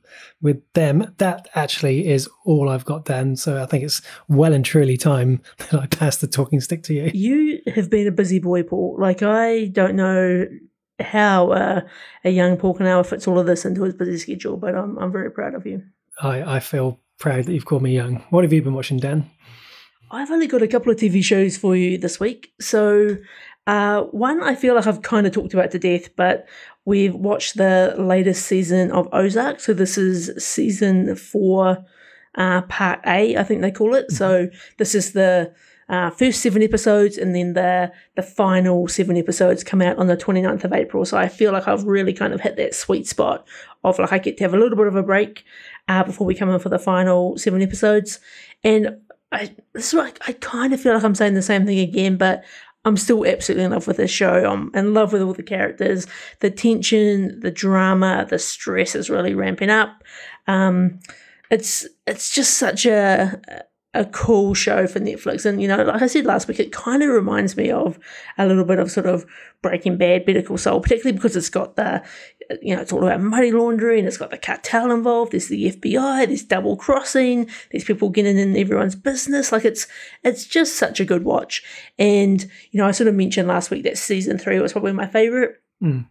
[0.42, 1.14] with them.
[1.18, 3.36] That actually is all I've got, Dan.
[3.36, 6.94] So I think it's well and truly time that I pass the talking stick to
[6.94, 7.12] you.
[7.14, 8.98] You have been a busy boy, Paul.
[9.00, 10.46] Like, I don't know
[11.00, 11.82] how uh,
[12.24, 15.12] a young Paul Canower fits all of this into his busy schedule, but I'm, I'm
[15.12, 15.84] very proud of you.
[16.22, 18.18] I, I feel proud that you've called me young.
[18.30, 19.28] What have you been watching, Dan?
[20.12, 22.54] I've only got a couple of TV shows for you this week.
[22.62, 23.18] So,
[23.66, 26.48] uh, one I feel like I've kind of talked about to death, but
[26.86, 29.60] we've watched the latest season of Ozark.
[29.60, 31.84] So, this is season four,
[32.36, 34.12] uh, part A, I think they call it.
[34.12, 35.52] So, this is the
[35.90, 40.16] uh, first seven episodes, and then the the final seven episodes come out on the
[40.16, 41.04] 29th of April.
[41.06, 43.48] So, I feel like I've really kind of hit that sweet spot
[43.84, 45.44] of like I get to have a little bit of a break
[45.88, 48.20] uh, before we come in for the final seven episodes.
[48.64, 48.98] And
[49.32, 52.18] I this is like I kind of feel like I'm saying the same thing again,
[52.18, 52.44] but
[52.86, 54.46] I'm still absolutely in love with this show.
[54.46, 56.06] I'm in love with all the characters.
[56.40, 60.04] The tension, the drama, the stress is really ramping up.
[60.48, 61.00] Um,
[61.50, 63.42] it's it's just such a
[63.96, 65.46] a cool show for Netflix.
[65.46, 67.98] And you know, like I said last week, it kind of reminds me of
[68.38, 69.26] a little bit of sort of
[69.62, 72.04] Breaking Bad, Better Call Saul, particularly because it's got the
[72.62, 76.28] you know, it's all about money laundering, it's got the cartel involved, there's the FBI,
[76.28, 79.52] there's double crossing, there's people getting in everyone's business.
[79.52, 79.88] Like it's
[80.24, 81.64] it's just such a good watch.
[81.98, 85.08] And, you know, I sort of mentioned last week that season three was probably my
[85.08, 85.56] favourite.
[85.82, 86.08] Mm.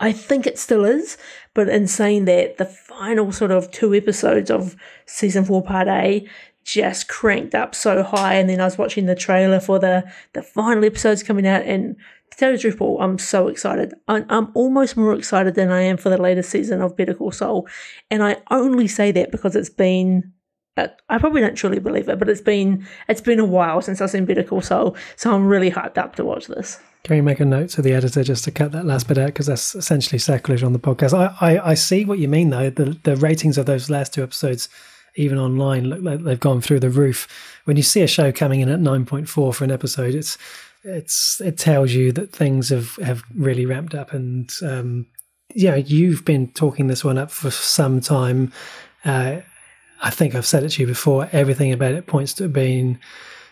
[0.00, 1.18] I think it still is,
[1.52, 6.26] but in saying that, the final sort of two episodes of season four, part A,
[6.64, 8.34] just cranked up so high.
[8.34, 11.96] And then I was watching the trailer for the the final episodes coming out, and
[12.30, 13.94] to tell you the truth, Paul, I'm so excited.
[14.08, 17.68] I'm, I'm almost more excited than I am for the latest season of Better Call
[18.10, 20.32] and I only say that because it's been.
[20.76, 24.10] I probably don't truly believe it, but it's been it's been a while since I've
[24.10, 26.80] seen Better Call so I'm really hyped up to watch this.
[27.04, 29.26] Can we make a note to the editor just to cut that last bit out
[29.26, 31.12] because that's essentially sacrilege on the podcast.
[31.12, 32.70] I, I, I see what you mean though.
[32.70, 34.68] The the ratings of those last two episodes,
[35.16, 37.28] even online, look like they've gone through the roof.
[37.64, 40.38] When you see a show coming in at nine point four for an episode, it's
[40.82, 44.12] it's it tells you that things have have really ramped up.
[44.12, 45.06] And um,
[45.54, 48.52] yeah, you've been talking this one up for some time.
[49.04, 49.40] Uh,
[50.02, 51.28] I think I've said it to you before.
[51.32, 52.98] Everything about it points to being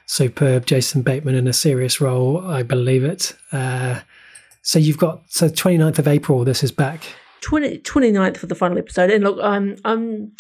[0.07, 0.67] superb.
[0.67, 2.47] Jason Bateman in a serious role.
[2.47, 3.35] I believe it.
[3.53, 4.01] Uh,
[4.63, 6.45] so you've got so 29th of April.
[6.45, 7.05] This is back.
[7.41, 9.11] 20, 29th for the final episode.
[9.11, 10.33] And look, I'm I'm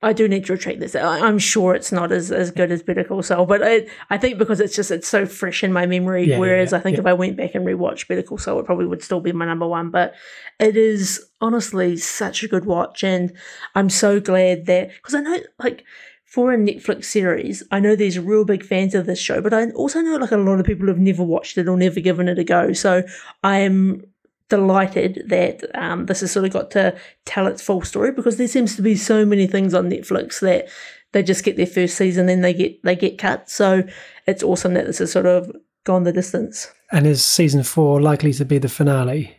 [0.00, 0.94] I do need to retreat this.
[0.94, 4.18] I, I'm sure it's not as, as good as Better Call Saul, but I, I
[4.18, 6.24] think because it's just it's so fresh in my memory.
[6.24, 7.00] Yeah, yeah, whereas yeah, I think yeah.
[7.00, 9.44] if I went back and rewatched Better Call Saul, it probably would still be my
[9.44, 9.90] number one.
[9.90, 10.14] But
[10.60, 13.32] it is honestly such a good watch, and
[13.74, 15.84] I'm so glad that because I know like
[16.24, 19.70] for a Netflix series, I know there's real big fans of this show, but I
[19.70, 22.38] also know like a lot of people have never watched it or never given it
[22.38, 22.72] a go.
[22.72, 23.02] So
[23.42, 24.02] I am
[24.48, 28.48] delighted that um, this has sort of got to tell its full story because there
[28.48, 30.68] seems to be so many things on Netflix that
[31.12, 33.48] they just get their first season then they get they get cut.
[33.50, 33.84] So
[34.26, 35.50] it's awesome that this has sort of
[35.84, 36.70] gone the distance.
[36.92, 39.36] And is season four likely to be the finale?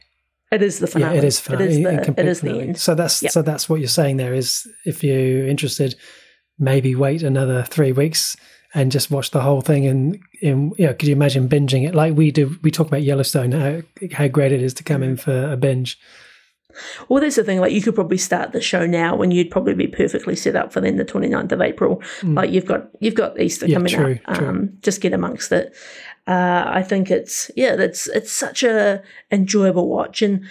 [0.52, 1.16] It is the finale.
[1.16, 1.66] Yeah, it is finale.
[1.66, 2.68] It is the, it is the finale.
[2.70, 2.78] end.
[2.78, 3.32] So that's Yep.
[3.32, 5.96] so that's what you're saying there is if you're interested,
[6.58, 8.36] maybe wait another three weeks
[8.74, 11.96] and just watch the whole thing and in you know, could you imagine binging it
[11.96, 13.82] like we do we talk about Yellowstone, how
[14.14, 16.00] how great it is to come in for a binge.
[17.10, 17.60] Well, that's the thing.
[17.60, 20.72] Like, you could probably start the show now, and you'd probably be perfectly set up
[20.72, 22.02] for then the 29th of April.
[22.24, 23.70] Like, you've got you've got Easter Mm.
[23.70, 24.38] Yeah, coming true, up.
[24.38, 24.48] true.
[24.48, 25.76] Um, just get amongst it.
[26.28, 29.02] Uh, I think it's yeah, that's it's such a
[29.32, 30.46] enjoyable watch, and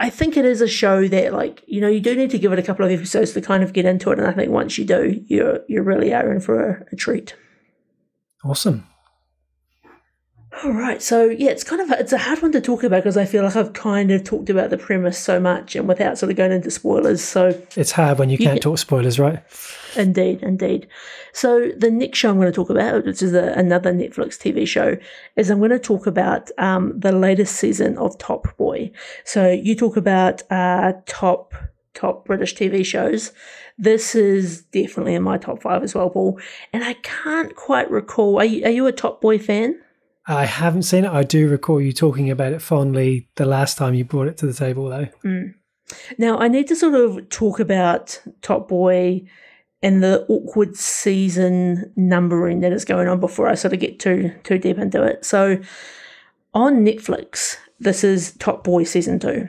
[0.00, 2.52] I think it is a show that like you know you do need to give
[2.52, 4.76] it a couple of episodes to kind of get into it, and I think once
[4.78, 7.34] you do, you you really are in for a, a treat.
[8.44, 8.86] Awesome.
[10.62, 12.98] All right, so yeah, it's kind of a, it's a hard one to talk about
[13.02, 16.16] because I feel like I've kind of talked about the premise so much and without
[16.16, 17.22] sort of going into spoilers.
[17.22, 19.42] So It's hard when you can't can- talk spoilers, right?
[19.96, 20.86] Indeed, indeed.
[21.32, 24.66] So the next show I'm going to talk about, which is a, another Netflix TV
[24.66, 24.96] show,
[25.36, 28.92] is I'm going to talk about um, the latest season of Top Boy.
[29.24, 31.54] So you talk about uh, top
[31.94, 33.32] top British TV shows.
[33.78, 36.40] This is definitely in my top five as well, Paul.
[36.72, 38.38] And I can't quite recall.
[38.38, 39.80] Are you, are you a Top Boy fan?
[40.26, 41.10] I haven't seen it.
[41.10, 44.46] I do recall you talking about it fondly the last time you brought it to
[44.46, 45.08] the table, though.
[45.24, 45.54] Mm.
[46.16, 49.24] Now I need to sort of talk about Top Boy
[49.82, 54.32] and the awkward season numbering that is going on before I sort of get too
[54.42, 55.24] too deep into it.
[55.26, 55.60] So
[56.54, 59.48] on Netflix, this is Top Boy season two.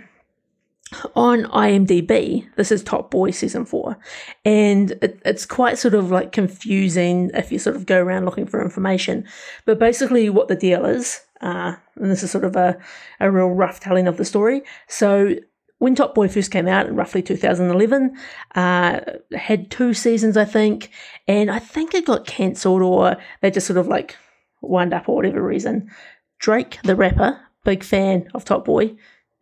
[1.16, 3.98] On IMDb, this is Top Boy season four,
[4.44, 8.46] and it, it's quite sort of like confusing if you sort of go around looking
[8.46, 9.26] for information.
[9.66, 12.78] But basically, what the deal is, uh, and this is sort of a,
[13.20, 14.62] a real rough telling of the story.
[14.88, 15.36] So
[15.80, 18.16] when Top Boy first came out in roughly 2011,
[18.56, 19.00] uh,
[19.36, 20.90] had two seasons, I think,
[21.28, 24.16] and I think it got cancelled or they just sort of like
[24.62, 25.90] wound up for whatever reason.
[26.40, 28.96] Drake, the rapper, big fan of Top Boy,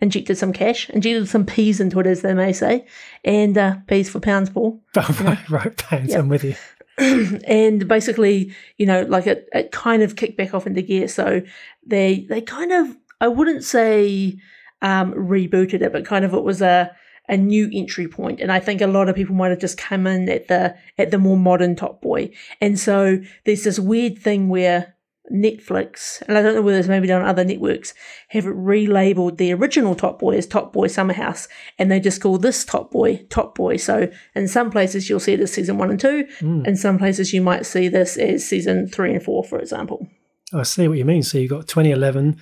[0.04, 2.86] injected some cash, injected some peas into it, as they may say,
[3.24, 4.80] and uh, peas for pounds, Paul.
[4.96, 6.20] Oh, right, right, pounds, yep.
[6.20, 6.56] I'm with you.
[7.48, 11.08] and basically, you know, like it, it kind of kicked back off into gear.
[11.08, 11.42] So
[11.86, 14.38] they they kind of, I wouldn't say
[14.84, 16.96] um, rebooted it, but kind of it was a
[17.30, 20.06] a new entry point and i think a lot of people might have just come
[20.06, 24.50] in at the at the more modern top boy and so there's this weird thing
[24.50, 24.94] where
[25.34, 27.94] netflix and i don't know whether it's maybe done on other networks
[28.30, 31.48] have relabeled the original top boy as top boy summer house
[31.80, 35.34] and they just call this top boy top boy so in some places you'll see
[35.34, 36.66] it as season one and two mm.
[36.68, 40.08] in some places you might see this as season three and four for example
[40.54, 42.40] i see what you mean so you've got 2011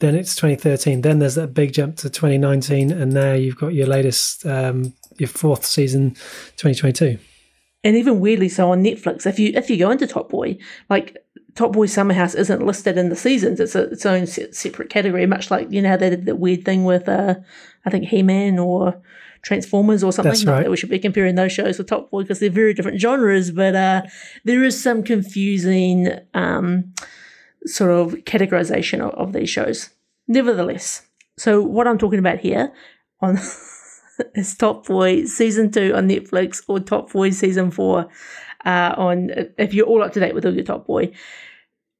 [0.00, 1.02] then it's 2013.
[1.02, 5.28] Then there's that big jump to 2019, and now you've got your latest, um, your
[5.28, 6.10] fourth season,
[6.56, 7.18] 2022.
[7.84, 10.56] And even weirdly so on Netflix, if you if you go into Top Boy,
[10.88, 11.18] like
[11.54, 15.26] Top Boy Summer House isn't listed in the seasons; it's a, its own separate category.
[15.26, 17.36] Much like you know they did the weird thing with, uh,
[17.84, 19.00] I think He Man or
[19.42, 20.30] Transformers or something.
[20.32, 20.62] That's right.
[20.62, 23.50] that we should be comparing those shows with Top Boy because they're very different genres.
[23.50, 24.02] But uh,
[24.44, 26.08] there is some confusing.
[26.34, 26.92] Um,
[27.66, 29.90] sort of categorization of, of these shows.
[30.28, 32.72] Nevertheless, so what I'm talking about here
[33.20, 33.38] on
[34.34, 38.08] is Top Boy season two on Netflix or Top Boy season four
[38.64, 41.12] uh, on if you're all up to date with all your Top Boy.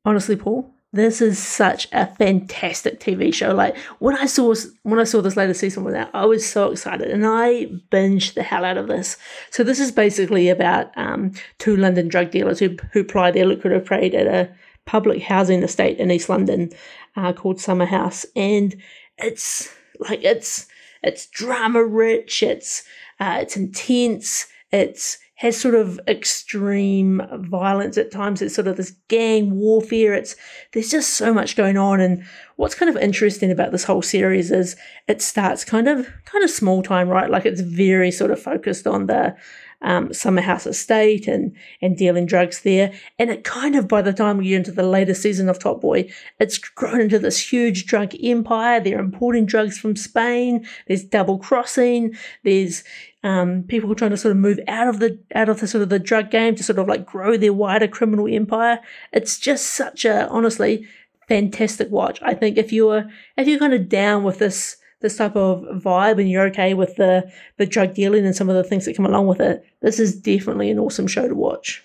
[0.06, 3.52] Honestly, Paul, this is such a fantastic TV show.
[3.52, 6.70] Like when I saw when I saw this latest season with that, I was so
[6.70, 9.16] excited and I binged the hell out of this.
[9.50, 13.86] So this is basically about um, two London drug dealers who who ply their lucrative
[13.86, 14.54] trade at a
[14.86, 16.70] public housing estate in East London
[17.16, 18.76] uh, called Summer House, and
[19.18, 20.68] it's like it's
[21.02, 22.84] it's drama rich, it's
[23.18, 28.40] uh, it's intense, it's has sort of extreme violence at times.
[28.40, 30.14] It's sort of this gang warfare.
[30.14, 30.36] It's
[30.72, 32.00] there's just so much going on.
[32.00, 32.24] And
[32.56, 34.76] what's kind of interesting about this whole series is
[35.08, 37.30] it starts kind of kind of small time, right?
[37.30, 39.34] Like it's very sort of focused on the
[39.82, 42.92] um, Summer House Estate and and dealing drugs there.
[43.18, 45.80] And it kind of by the time we get into the later season of Top
[45.80, 48.80] Boy, it's grown into this huge drug empire.
[48.80, 50.66] They're importing drugs from Spain.
[50.86, 52.14] There's double crossing.
[52.44, 52.84] There's
[53.24, 55.88] um, people trying to sort of move out of the out of the sort of
[55.88, 58.78] the drug game to sort of like grow their wider criminal empire.
[59.12, 60.86] It's just such a honestly
[61.26, 62.20] fantastic watch.
[62.22, 66.20] I think if you're if you're kind of down with this this type of vibe
[66.20, 69.06] and you're okay with the the drug dealing and some of the things that come
[69.06, 71.82] along with it, this is definitely an awesome show to watch.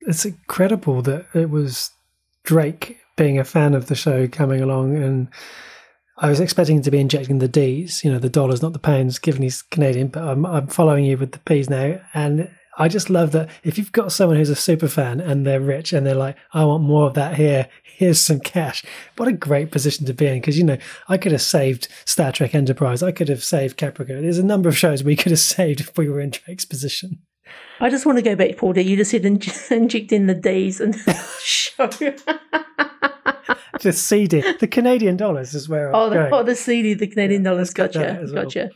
[0.00, 1.90] It's incredible that it was
[2.42, 5.28] Drake being a fan of the show coming along and
[6.22, 9.18] I was expecting to be injecting the D's, you know, the dollars, not the pounds,
[9.18, 12.00] given he's Canadian, but I'm, I'm following you with the P's now.
[12.14, 15.60] And I just love that if you've got someone who's a super fan and they're
[15.60, 18.84] rich and they're like, I want more of that here, here's some cash.
[19.16, 20.38] What a great position to be in.
[20.38, 24.20] Because, you know, I could have saved Star Trek Enterprise, I could have saved Caprica.
[24.20, 27.18] There's a number of shows we could have saved if we were in Drake's position.
[27.80, 28.74] I just want to go back, Paul.
[28.74, 29.24] That you just said
[29.70, 30.94] inject in the D's and
[31.40, 31.90] show.
[33.80, 35.94] the CD, the Canadian dollars is where.
[35.94, 37.72] Oh, the, oh, the CD, the Canadian yeah, dollars.
[37.72, 38.70] Gotcha, gotcha.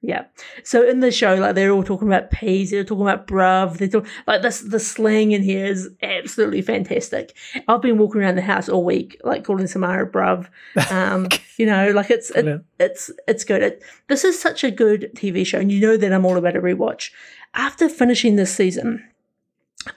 [0.00, 0.26] Yeah.
[0.62, 3.88] So in the show, like they're all talking about peas, they're talking about bruv, they're
[3.88, 7.36] talking like this the slang in here is absolutely fantastic.
[7.66, 10.48] I've been walking around the house all week, like calling Samara bruv.
[10.92, 13.62] Um, you know, like it's it, it's it's good.
[13.62, 16.56] It, this is such a good TV show, and you know that I'm all about
[16.56, 17.10] a rewatch.
[17.54, 19.04] After finishing this season,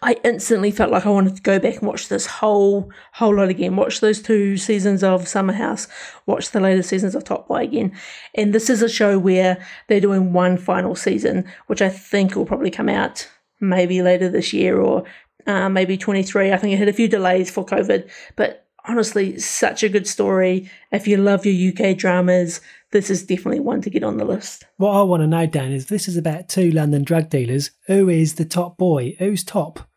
[0.02, 3.50] I instantly felt like I wanted to go back and watch this whole whole lot
[3.50, 3.76] again.
[3.76, 5.88] Watch those two seasons of Summer House.
[6.26, 7.92] Watch the later seasons of Top Boy again.
[8.36, 12.46] And this is a show where they're doing one final season, which I think will
[12.46, 13.28] probably come out
[13.60, 15.04] maybe later this year or
[15.48, 16.52] uh, maybe 23.
[16.52, 20.70] I think it had a few delays for COVID, but honestly, such a good story.
[20.92, 22.62] If you love your UK dramas,
[22.92, 24.66] this is definitely one to get on the list.
[24.78, 27.72] What I want to know, Dan, is this is about two London drug dealers.
[27.88, 29.16] Who is the top boy?
[29.20, 29.88] Who's top?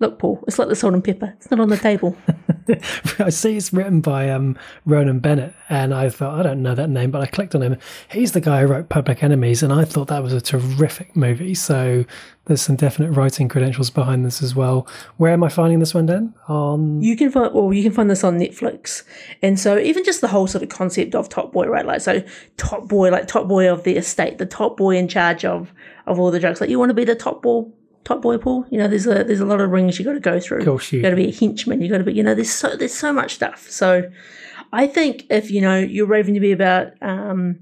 [0.00, 1.34] Look, Paul, it's like the salt and pepper.
[1.36, 2.16] It's not on the table.
[3.18, 6.88] I see it's written by um, Ronan Bennett, and I thought I don't know that
[6.88, 7.78] name, but I clicked on him.
[8.08, 11.52] He's the guy who wrote Public Enemies, and I thought that was a terrific movie.
[11.56, 12.04] So
[12.44, 14.86] there's some definite writing credentials behind this as well.
[15.16, 16.32] Where am I finding this one, Dan?
[16.46, 19.02] On You can find well, you can find this on Netflix,
[19.42, 21.84] and so even just the whole sort of concept of top boy, right?
[21.84, 22.22] Like so,
[22.56, 25.72] top boy, like top boy of the estate, the top boy in charge of
[26.06, 26.60] of all the drugs.
[26.60, 27.64] Like you want to be the top boy,
[28.08, 28.66] top boy, Paul.
[28.70, 30.60] You know, there's a there's a lot of rings you got to go through.
[30.60, 31.80] Of course you got to be a henchman.
[31.82, 33.68] You got to be, you know, there's so there's so much stuff.
[33.70, 34.10] So,
[34.72, 37.58] I think if you know you're raving to be about um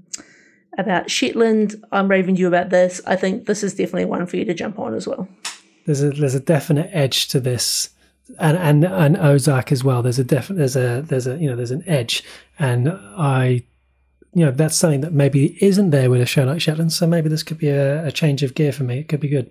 [0.77, 3.01] about Shetland, I'm raving to you about this.
[3.05, 5.27] I think this is definitely one for you to jump on as well.
[5.85, 7.89] there's a there's a definite edge to this
[8.39, 11.55] and and and Ozark as well there's a definite there's a there's a you know
[11.55, 12.23] there's an edge
[12.59, 13.63] and I
[14.33, 17.29] you know that's something that maybe isn't there with a show like Shetland so maybe
[17.29, 19.49] this could be a, a change of gear for me it could be good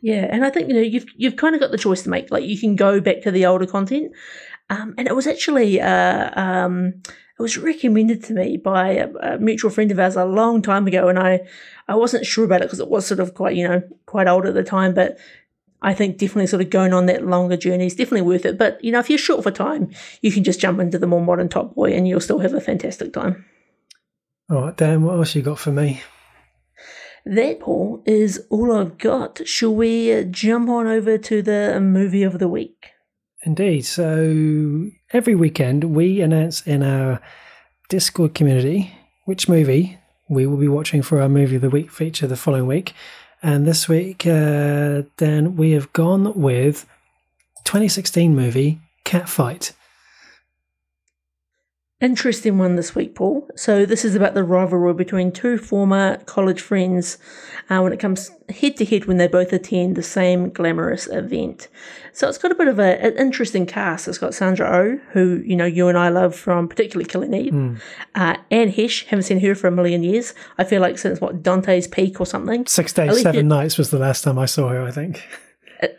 [0.00, 2.30] Yeah, and I think you know you've you've kind of got the choice to make.
[2.30, 4.12] Like you can go back to the older content,
[4.70, 9.38] um, and it was actually uh, um, it was recommended to me by a, a
[9.38, 11.40] mutual friend of ours a long time ago, and I
[11.88, 14.46] I wasn't sure about it because it was sort of quite you know quite old
[14.46, 15.18] at the time, but.
[15.82, 18.56] I think definitely sort of going on that longer journey is definitely worth it.
[18.56, 19.90] But you know, if you're short for time,
[20.22, 22.62] you can just jump into the more modern Top Boy, and you'll still have a
[22.62, 23.44] fantastic time.
[24.50, 26.00] all right Dan what else you got for me
[27.26, 29.46] That, Paul, is all I've got.
[29.48, 32.90] Shall we uh, jump on over to the movie of the week?
[33.42, 33.84] Indeed.
[33.84, 37.20] So every weekend we announce in our
[37.88, 39.98] Discord community which movie
[40.28, 42.94] we will be watching for our movie of the week feature the following week.
[43.42, 46.86] And this week, uh, then we have gone with
[47.64, 49.72] 2016 movie Catfight.
[51.98, 53.48] Interesting one this week, Paul.
[53.56, 57.16] So, this is about the rivalry between two former college friends
[57.70, 61.68] uh, when it comes head to head when they both attend the same glamorous event.
[62.12, 64.08] So, it's got a bit of a, an interesting cast.
[64.08, 67.82] It's got Sandra Oh, who, you know, you and I love from particularly Killing Eve,
[68.14, 70.34] uh, Anne Heche, haven't seen her for a million years.
[70.58, 72.66] I feel like since what, Dante's Peak or something.
[72.66, 75.26] Six Days, Seven Nights was the last time I saw her, I think.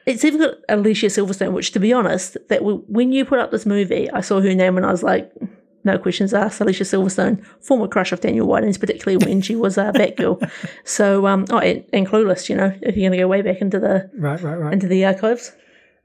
[0.06, 3.66] It's even got Alicia Silverstone, which, to be honest, that when you put up this
[3.66, 5.32] movie, I saw her name and I was like,
[5.88, 6.62] no questions asked.
[6.62, 10.50] Alicia Silverstone, former crush of Daniel Whiting's, particularly when she was uh, Batgirl.
[10.84, 13.62] So, um, oh, and, and Clueless, you know, if you're going to go way back
[13.62, 14.74] into the Right, right, right.
[14.74, 15.52] into the archives.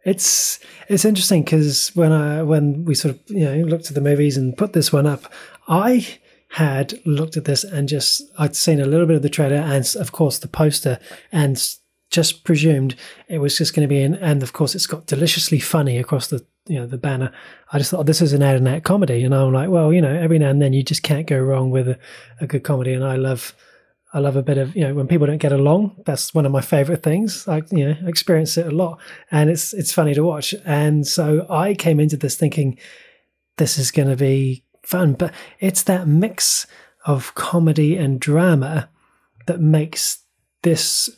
[0.05, 0.59] It's
[0.89, 4.37] it's interesting because when I when we sort of you know looked at the movies
[4.37, 5.33] and put this one up,
[5.69, 6.19] I
[6.49, 9.95] had looked at this and just I'd seen a little bit of the trailer and
[9.97, 10.99] of course the poster
[11.31, 11.57] and
[12.13, 12.95] just presumed
[13.29, 16.29] it was just going to be in and of course it's got deliciously funny across
[16.29, 17.33] the you know the banner.
[17.73, 20.01] I just thought this is an out and out comedy and I'm like well you
[20.01, 21.99] know every now and then you just can't go wrong with a,
[22.41, 23.55] a good comedy and I love
[24.15, 26.03] I love a bit of you know when people don't get along.
[26.05, 27.49] That's one of my favorite things.
[27.49, 29.01] I you know experience it a lot,
[29.31, 30.55] and it's it's funny to watch.
[30.65, 32.79] And so I came into this thinking
[33.57, 36.67] this is going to be fun, but it's that mix
[37.07, 38.91] of comedy and drama
[39.47, 40.23] that makes
[40.63, 41.09] this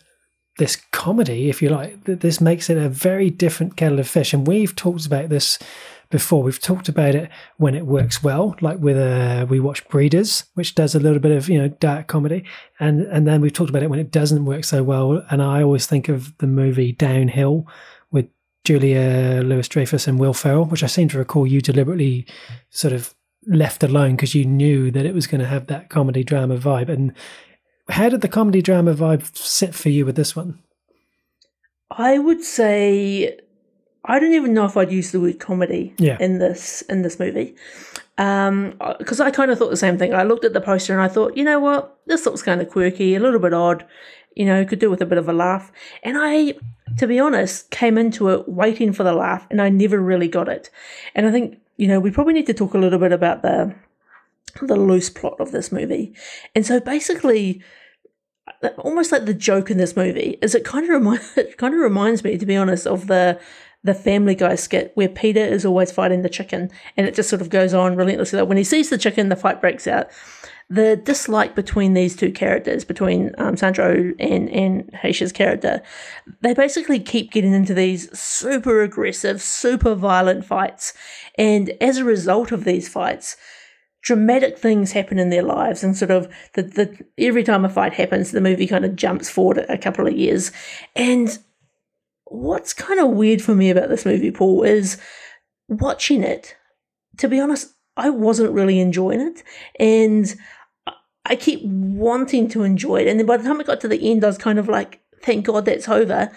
[0.59, 4.33] this comedy, if you like, this makes it a very different kettle of fish.
[4.33, 5.59] And we've talked about this
[6.11, 6.45] before.
[6.45, 10.75] We've talked about it when it works well, like with uh, we watch Breeders, which
[10.75, 12.45] does a little bit of you know dark comedy,
[12.79, 15.25] and and then we've talked about it when it doesn't work so well.
[15.31, 17.67] And I always think of the movie Downhill
[18.13, 18.29] with
[18.65, 22.27] Julia Louis Dreyfus and Will Ferrell, which I seem to recall you deliberately
[22.71, 23.13] sort of
[23.47, 26.89] left alone because you knew that it was going to have that comedy drama vibe.
[26.89, 27.13] And
[27.89, 30.59] how did the comedy drama vibe sit for you with this one?
[31.91, 33.39] I would say
[34.05, 36.17] I don't even know if I'd use the word comedy Yeah.
[36.21, 37.55] in this in this movie.
[38.17, 40.15] Um, because I kind of thought the same thing.
[40.15, 42.71] I looked at the poster and I thought, you know what, this looks kind of
[42.71, 43.85] quirky, a little bit odd.
[44.37, 45.71] You know, could do with a bit of a laugh.
[46.03, 46.55] And I,
[46.99, 50.49] to be honest, came into it waiting for the laugh, and I never really got
[50.49, 50.71] it.
[51.15, 53.75] And I think you know we probably need to talk a little bit about the
[54.63, 56.15] the loose plot of this movie.
[56.55, 57.63] And so basically,
[58.79, 61.81] almost like the joke in this movie is it kind of remind, it kind of
[61.81, 63.39] reminds me, to be honest, of the
[63.85, 67.43] the Family Guy skit where Peter is always fighting the chicken, and it just sort
[67.43, 68.39] of goes on relentlessly.
[68.39, 70.09] Like when he sees the chicken, the fight breaks out.
[70.71, 75.83] The dislike between these two characters, between um, Sandra Oh and and Heche's character,
[76.41, 80.95] they basically keep getting into these super aggressive, super violent fights,
[81.37, 83.37] and as a result of these fights,
[84.05, 87.95] dramatic things happen in their lives and sort of the, the every time a fight
[87.95, 90.53] happens the movie kind of jumps forward a couple of years.
[90.95, 91.37] And
[92.27, 95.01] what's kind of weird for me about this movie paul is
[95.69, 96.57] watching it
[97.17, 99.43] to be honest i wasn't really enjoying it.
[99.81, 100.35] And
[101.25, 103.09] i keep wanting to enjoy it.
[103.09, 105.01] And then by the time it got to the end i was kind of like
[105.23, 106.31] thank god that's over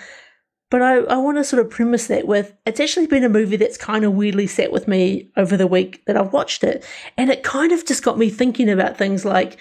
[0.70, 3.55] but I, I want to sort of premise that with it's actually been a movie
[3.55, 6.86] that's kind of weirdly sat with me over the week that I've watched it.
[7.15, 9.57] And it kind of just got me thinking about things like,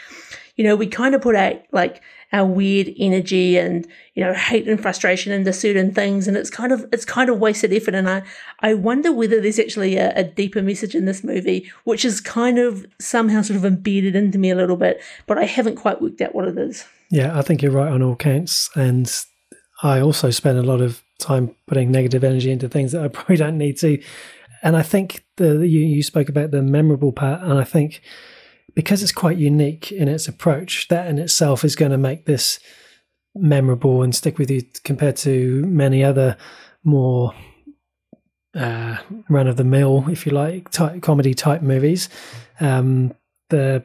[0.56, 2.02] you know, we kind of put out like
[2.32, 6.26] our weird energy and, you know, hate and frustration into certain things.
[6.26, 7.94] And it's kind of, it's kind of wasted effort.
[7.94, 8.22] And I,
[8.60, 12.58] I wonder whether there's actually a, a deeper message in this movie, which is kind
[12.58, 16.20] of somehow sort of embedded into me a little bit, but I haven't quite worked
[16.20, 16.84] out what it is.
[17.10, 18.70] Yeah, I think you're right on all counts.
[18.74, 19.08] And
[19.82, 23.36] I also spend a lot of time putting negative energy into things that I probably
[23.36, 24.02] don't need to.
[24.62, 28.02] And I think the you, you spoke about the memorable part, and I think
[28.74, 32.58] because it's quite unique in its approach, that in itself is going to make this
[33.34, 36.36] memorable and stick with you compared to many other
[36.84, 37.34] more
[38.54, 38.96] uh,
[39.28, 42.08] run of the mill, if you like, type, comedy type movies.
[42.60, 43.14] Um,
[43.50, 43.84] the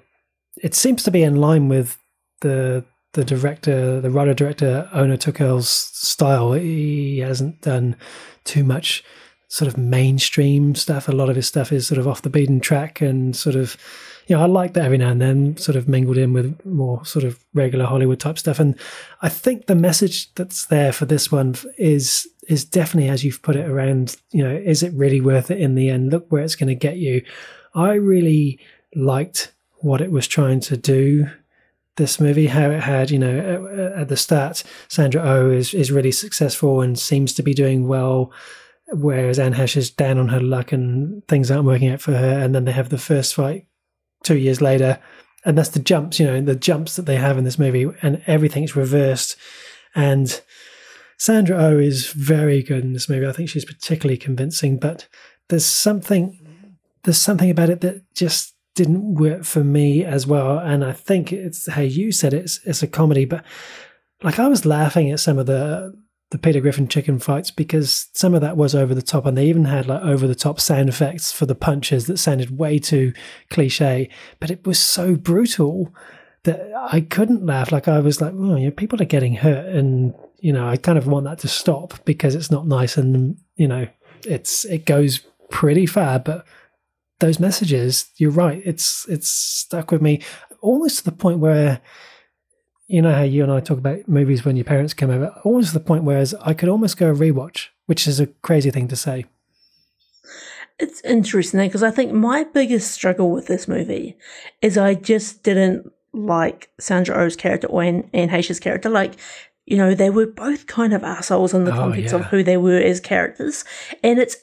[0.58, 1.98] it seems to be in line with
[2.42, 6.54] the the director, the writer director Onur Tukel's style.
[6.54, 7.96] He hasn't done
[8.44, 9.04] too much
[9.52, 11.10] sort of mainstream stuff.
[11.10, 13.76] A lot of his stuff is sort of off the beaten track and sort of,
[14.28, 17.04] you know, I like that every now and then, sort of mingled in with more
[17.06, 18.62] sort of regular Hollywood type stuff.
[18.62, 18.80] And
[19.22, 23.58] I think the message that's there for this one is is definitely as you've put
[23.58, 24.16] it around.
[24.32, 26.12] You know, is it really worth it in the end?
[26.12, 27.22] Look where it's going to get you.
[27.76, 28.58] I really
[28.96, 31.28] liked what it was trying to do
[31.98, 35.92] this movie, how it had, you know, at, the start, Sandra O oh is, is
[35.92, 38.32] really successful and seems to be doing well,
[38.94, 42.40] whereas Anne Heche is down on her luck and things aren't working out for her.
[42.40, 43.68] And then they have the first fight
[44.24, 45.00] two years later.
[45.44, 48.22] And that's the jumps, you know, the jumps that they have in this movie, and
[48.28, 49.36] everything's reversed.
[49.96, 50.40] And
[51.18, 53.28] Sandra O oh is very good in this movie.
[53.28, 55.08] I think she's particularly convincing, but
[55.50, 56.38] there's something
[57.04, 58.54] there's something about it that just
[58.84, 60.58] didn't work for me as well.
[60.58, 63.44] And I think it's how you said it, it's, it's a comedy, but
[64.24, 65.94] like I was laughing at some of the
[66.32, 69.48] the Peter Griffin chicken fights because some of that was over the top, and they
[69.48, 73.14] even had like over the top sound effects for the punches that sounded way too
[73.50, 74.10] cliche.
[74.40, 75.94] But it was so brutal
[76.44, 76.62] that
[76.92, 77.72] I couldn't laugh.
[77.72, 80.78] Like I was like, oh, you know, people are getting hurt, and you know, I
[80.78, 83.88] kind of want that to stop because it's not nice, and you know,
[84.26, 85.20] it's it goes
[85.52, 86.46] pretty far, but
[87.22, 88.62] those messages, you're right.
[88.66, 90.22] It's it's stuck with me
[90.62, 91.82] almost to the point where
[92.88, 95.70] you know how you and I talk about movies when your parents come over, almost
[95.70, 98.96] to the point where I could almost go rewatch, which is a crazy thing to
[98.96, 99.26] say.
[100.78, 104.18] It's interesting because I think my biggest struggle with this movie
[104.62, 108.90] is I just didn't like Sandra Oh's character or Anne, Anne Heche's character.
[108.90, 109.14] Like,
[109.66, 112.20] you know, they were both kind of assholes in the oh, context yeah.
[112.20, 113.64] of who they were as characters,
[114.04, 114.36] and it's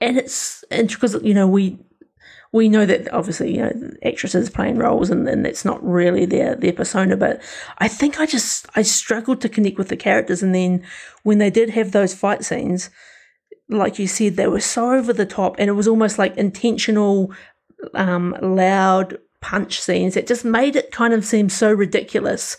[0.00, 1.78] and it's because you know we
[2.52, 6.54] we know that obviously you know actresses playing roles and, and that's not really their
[6.54, 7.42] their persona but
[7.78, 10.42] i think i just i struggled to connect with the characters.
[10.42, 10.84] And then
[11.22, 12.90] when they did have those fight scenes
[13.68, 17.32] like you said they were so over the top and it was almost like intentional
[17.94, 22.56] um, loud punch scenes that just made it kind of seem so ridiculous.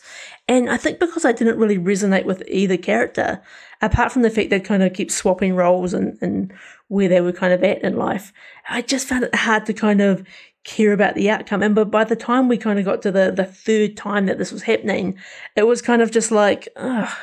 [0.49, 3.41] And i think because i didn't really resonate with either character
[3.83, 6.51] apart from the fact they kind of keep swapping roles and, and
[6.87, 8.33] where they were kind of at in life
[8.67, 10.25] I just found it hard to kind of
[10.63, 11.61] care about the outcome.
[11.61, 14.37] And but by the time we kind of got to the the third time that
[14.37, 15.17] this was happening,
[15.55, 17.13] it was kind of just like, oh,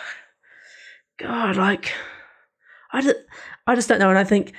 [1.19, 1.93] God, like
[2.93, 3.17] I just,
[3.67, 4.11] I just don't know.
[4.11, 4.53] And I think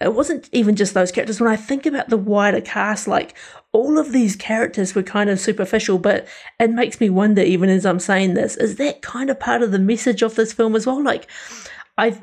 [0.00, 1.40] it wasn't even just those characters.
[1.40, 3.36] When I think about the wider cast, like
[3.72, 6.26] all of these characters were kind of superficial, but
[6.58, 9.72] it makes me wonder, even as I'm saying this, is that kind of part of
[9.72, 11.02] the message of this film as well?
[11.02, 11.30] Like,
[11.98, 12.18] I,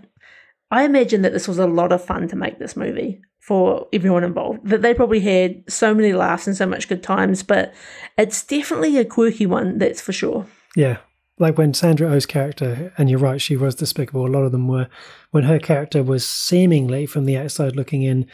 [0.72, 4.24] I imagine that this was a lot of fun to make this movie for everyone
[4.24, 4.68] involved.
[4.68, 7.74] That they probably had so many laughs and so much good times, but
[8.18, 10.46] it's definitely a quirky one, that's for sure.
[10.76, 10.98] Yeah.
[11.40, 14.68] Like when Sandra Oh's character, and you're right, she was despicable, a lot of them
[14.68, 14.88] were,
[15.32, 18.26] when her character was seemingly from the outside looking in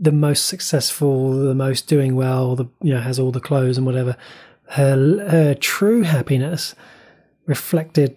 [0.00, 3.86] the most successful, the most doing well, the you know, has all the clothes and
[3.86, 4.16] whatever,
[4.70, 4.96] her
[5.28, 6.74] her true happiness
[7.46, 8.16] reflected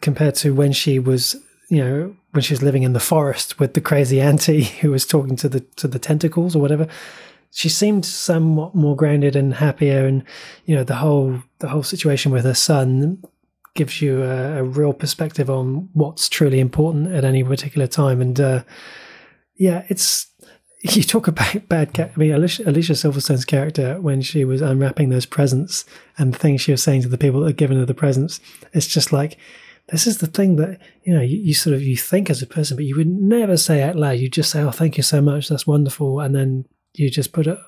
[0.00, 1.36] compared to when she was
[1.68, 5.06] you know when she was living in the forest with the crazy auntie who was
[5.06, 6.86] talking to the to the tentacles or whatever
[7.52, 10.24] she seemed somewhat more grounded and happier and
[10.64, 13.22] you know the whole the whole situation with her son
[13.74, 18.40] gives you a, a real perspective on what's truly important at any particular time and
[18.40, 18.62] uh,
[19.56, 20.26] yeah it's
[20.82, 22.10] you talk about bad cat.
[22.16, 25.84] I mean, Alicia, Alicia, Silverstone's character when she was unwrapping those presents
[26.18, 28.40] and the things she was saying to the people that had given her the presents.
[28.72, 29.38] It's just like
[29.90, 32.48] this is the thing that you know you, you, sort of you think as a
[32.48, 34.18] person, but you would never say out loud.
[34.18, 35.48] You just say, "Oh, thank you so much.
[35.48, 37.58] That's wonderful," and then you just put it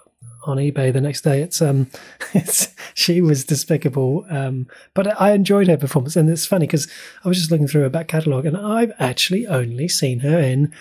[0.46, 1.40] on eBay the next day.
[1.42, 1.88] It's um,
[2.34, 6.88] it's she was despicable, um, but I enjoyed her performance, and it's funny because
[7.24, 10.72] I was just looking through her back catalogue, and I've actually only seen her in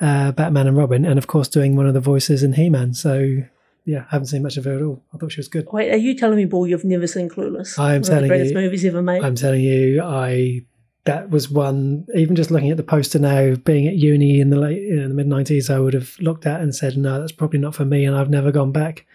[0.00, 2.94] uh, Batman and Robin, and of course doing one of the voices in He Man.
[2.94, 3.42] So
[3.84, 5.02] yeah, I haven't seen much of her at all.
[5.14, 5.66] I thought she was good.
[5.72, 7.78] Wait, are you telling me, Paul, you've never seen Clueless?
[7.78, 9.24] I am One of the greatest you- movies ever made.
[9.24, 10.62] I'm telling you, I
[11.08, 12.06] that was one.
[12.14, 15.08] Even just looking at the poster now, being at uni in the late you know,
[15.08, 17.86] the mid '90s, I would have looked at and said, "No, that's probably not for
[17.86, 19.06] me," and I've never gone back.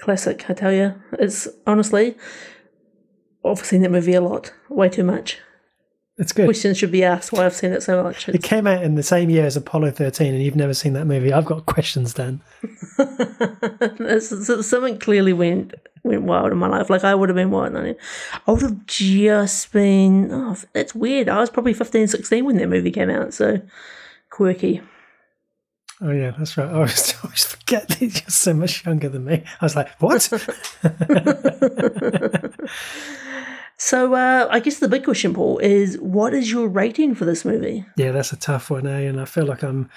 [0.00, 0.94] Classic, I tell you.
[1.18, 2.16] It's honestly,
[3.44, 5.38] I've seen that movie a lot, way too much.
[6.20, 6.44] It's good.
[6.44, 8.28] Questions should be asked why I've seen it so much.
[8.28, 11.06] It came out in the same year as Apollo 13, and you've never seen that
[11.06, 11.32] movie.
[11.32, 12.40] I've got questions, Dan.
[13.00, 16.90] It's- it's- something clearly went went wild in my life.
[16.90, 17.74] Like I would have been what?
[17.74, 17.94] I
[18.46, 20.30] I would have just been.
[20.30, 21.28] Oh, that's weird.
[21.28, 23.32] I was probably 15, 16 when that movie came out.
[23.34, 23.60] So
[24.30, 24.80] quirky.
[26.02, 26.68] Oh yeah, that's right.
[26.68, 29.42] I always, always forget that you're so much younger than me.
[29.60, 30.28] I was like, what?
[33.82, 37.46] So uh, I guess the big question, Paul, is what is your rating for this
[37.46, 37.86] movie?
[37.96, 39.00] yeah, that's a tough one, eh?
[39.00, 39.88] And I feel like I'm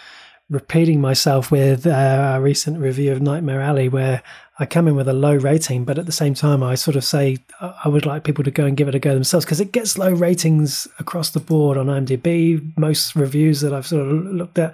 [0.49, 4.23] repeating myself with uh, our recent review of Nightmare Alley, where
[4.57, 7.03] I come in with a low rating, but at the same time, I sort of
[7.03, 9.59] say I I would like people to go and give it a go themselves because
[9.59, 12.77] it gets low ratings across the board on IMDb.
[12.77, 14.73] Most reviews that I've sort of looked at,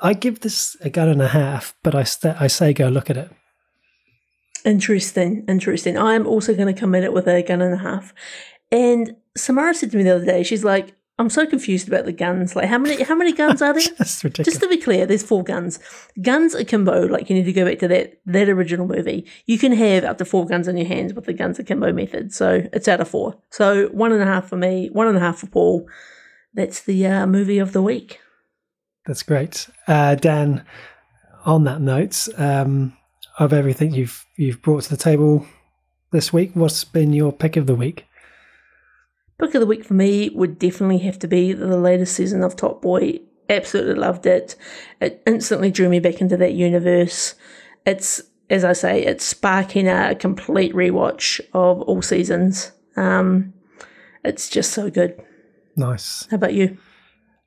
[0.00, 3.10] I give this a gun and a half, but I st- I say go look
[3.10, 3.30] at it.
[4.64, 5.96] Interesting, interesting.
[5.98, 8.12] I'm also going to come in it with a gun and a half.
[8.70, 12.12] And Samara said to me the other day, she's like, "I'm so confused about the
[12.12, 12.54] guns.
[12.54, 14.54] Like, how many how many guns are there?" That's ridiculous.
[14.54, 15.78] Just to be clear, there's four guns.
[16.20, 19.26] Guns akimbo, like you need to go back to that that original movie.
[19.46, 22.32] You can have up to four guns in your hands with the guns akimbo method.
[22.32, 23.36] So it's out of four.
[23.50, 25.88] So one and a half for me, one and a half for Paul.
[26.54, 28.20] That's the uh, movie of the week.
[29.06, 30.64] That's great, uh, Dan.
[31.46, 32.94] On that note, um,
[33.40, 35.46] of everything you've you've brought to the table
[36.12, 38.06] this week, what's been your pick of the week?
[39.38, 42.54] Book of the week for me would definitely have to be the latest season of
[42.54, 43.20] Top Boy.
[43.48, 44.54] Absolutely loved it.
[45.00, 47.34] It instantly drew me back into that universe.
[47.86, 48.20] It's,
[48.50, 52.72] as I say, it's sparking a complete rewatch of all seasons.
[52.96, 53.54] Um,
[54.22, 55.20] it's just so good.
[55.74, 56.28] Nice.
[56.30, 56.76] How about you?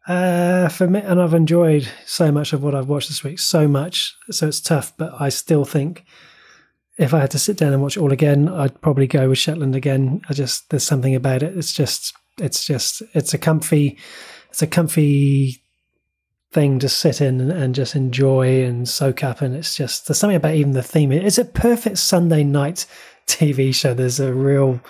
[0.05, 3.67] Uh, for me, and I've enjoyed so much of what I've watched this week, so
[3.67, 4.15] much.
[4.31, 6.03] So it's tough, but I still think
[6.97, 9.75] if I had to sit down and watch all again, I'd probably go with Shetland
[9.75, 10.21] again.
[10.29, 11.57] I just there's something about it.
[11.57, 13.97] It's just it's just it's a comfy
[14.49, 15.63] it's a comfy
[16.51, 19.41] thing to sit in and, and just enjoy and soak up.
[19.41, 21.11] And it's just there's something about even the theme.
[21.11, 22.85] It's a perfect Sunday night
[23.27, 23.93] TV show.
[23.93, 24.81] There's a real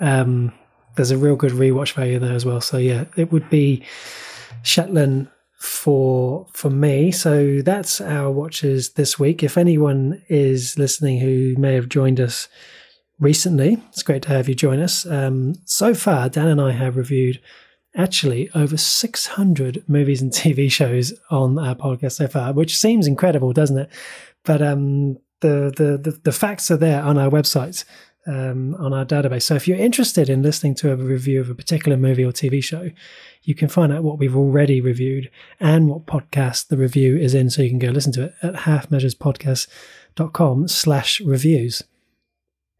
[0.00, 0.52] um,
[0.96, 2.60] there's a real good rewatch value there as well.
[2.60, 3.84] So yeah, it would be
[4.62, 5.28] Shetland
[5.58, 7.10] for for me.
[7.10, 9.42] So that's our watches this week.
[9.42, 12.48] If anyone is listening who may have joined us
[13.18, 15.04] recently, it's great to have you join us.
[15.04, 17.40] Um, so far, Dan and I have reviewed
[17.96, 23.52] actually over 600 movies and TV shows on our podcast so far, which seems incredible,
[23.52, 23.90] doesn't it?
[24.44, 27.84] But um, the, the the the facts are there on our website
[28.28, 29.42] um, on our database.
[29.42, 32.62] So if you're interested in listening to a review of a particular movie or TV
[32.62, 32.90] show,
[33.42, 37.50] you can find out what we've already reviewed and what podcast the review is in.
[37.50, 41.82] So you can go listen to it at halfmeasurespodcast.com slash reviews.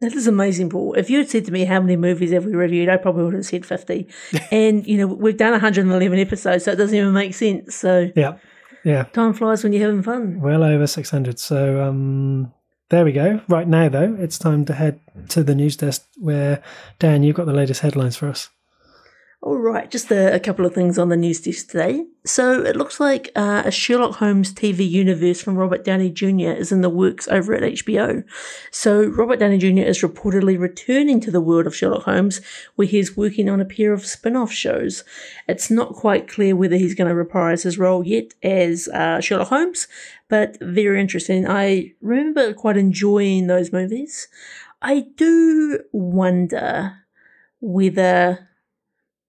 [0.01, 0.93] That is amazing, Paul.
[0.93, 3.33] If you had said to me how many movies have we reviewed, I probably would
[3.33, 4.07] have said 50.
[4.51, 7.75] and, you know, we've done 111 episodes, so it doesn't even make sense.
[7.75, 8.37] So Yeah.
[8.85, 9.03] Yeah.
[9.05, 10.39] time flies when you're having fun.
[10.39, 11.37] Well over 600.
[11.37, 12.53] So um,
[12.89, 13.41] there we go.
[13.47, 16.61] Right now, though, it's time to head to the news desk where,
[16.97, 18.49] Dan, you've got the latest headlines for us.
[19.41, 22.03] All right, just a, a couple of things on the news desk today.
[22.25, 26.51] So it looks like uh, a Sherlock Holmes TV universe from Robert Downey Jr.
[26.51, 28.25] is in the works over at HBO.
[28.69, 29.87] So Robert Downey Jr.
[29.87, 32.41] is reportedly returning to the world of Sherlock Holmes,
[32.75, 35.05] where he's working on a pair of spin-off shows.
[35.47, 39.47] It's not quite clear whether he's going to reprise his role yet as uh, Sherlock
[39.47, 39.87] Holmes,
[40.29, 41.47] but very interesting.
[41.47, 44.27] I remember quite enjoying those movies.
[44.81, 46.93] I do wonder
[47.59, 48.47] whether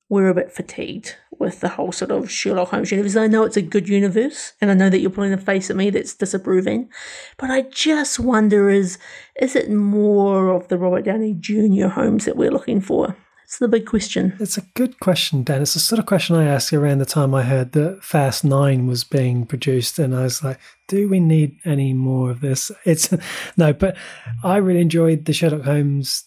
[0.08, 3.16] we're a bit fatigued with the whole sort of Sherlock Holmes universe.
[3.16, 5.76] I know it's a good universe, and I know that you're pulling a face at
[5.76, 6.90] me that's disapproving,
[7.38, 8.98] but I just wonder is
[9.40, 11.88] is it more of the Robert Downey Jr.
[11.88, 13.16] Holmes that we're looking for?
[13.50, 14.36] It's the big question.
[14.38, 15.62] It's a good question, Dan.
[15.62, 18.86] It's the sort of question I asked around the time I heard that Fast Nine
[18.86, 23.12] was being produced, and I was like, "Do we need any more of this?" It's
[23.56, 23.96] no, but
[24.44, 26.26] I really enjoyed the Sherlock Holmes,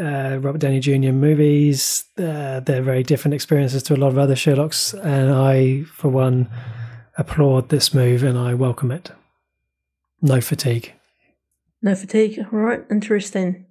[0.00, 1.10] uh, Robert Downey Jr.
[1.10, 2.04] movies.
[2.16, 6.48] Uh, they're very different experiences to a lot of other Sherlocks, and I, for one,
[7.18, 9.10] applaud this move and I welcome it.
[10.20, 10.92] no fatigue.
[11.82, 12.38] No fatigue.
[12.52, 13.66] All right, interesting.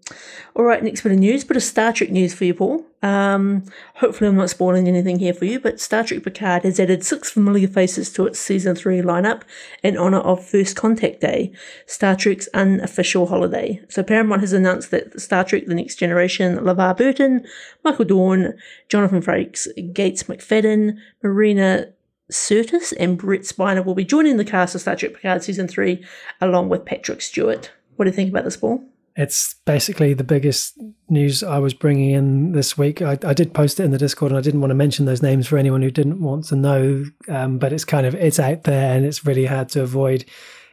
[0.54, 2.86] All right, next bit of news, bit of Star Trek news for you, Paul.
[3.02, 3.64] Um,
[3.96, 7.32] hopefully, I'm not spoiling anything here for you, but Star Trek Picard has added six
[7.32, 9.44] familiar faces to its season three lineup
[9.82, 11.54] in honor of First Contact Day,
[11.86, 13.82] Star Trek's unofficial holiday.
[13.90, 17.46] So, Paramount has announced that Star Trek The Next Generation, LeVar Burton,
[17.84, 18.58] Michael Dorn,
[18.90, 21.94] Jonathan Frakes, Gates McFadden, Marina
[22.32, 26.06] Sirtis, and Brent Spiner will be joining the cast of Star Trek Picard season three,
[26.40, 27.72] along with Patrick Stewart.
[27.96, 28.84] What do you think about this, Paul?
[29.16, 33.02] It's basically the biggest news I was bringing in this week.
[33.02, 35.22] I, I, did post it in the Discord, and I didn't want to mention those
[35.22, 37.06] names for anyone who didn't want to know.
[37.28, 40.26] Um, but it's kind of it's out there, and it's really hard to avoid.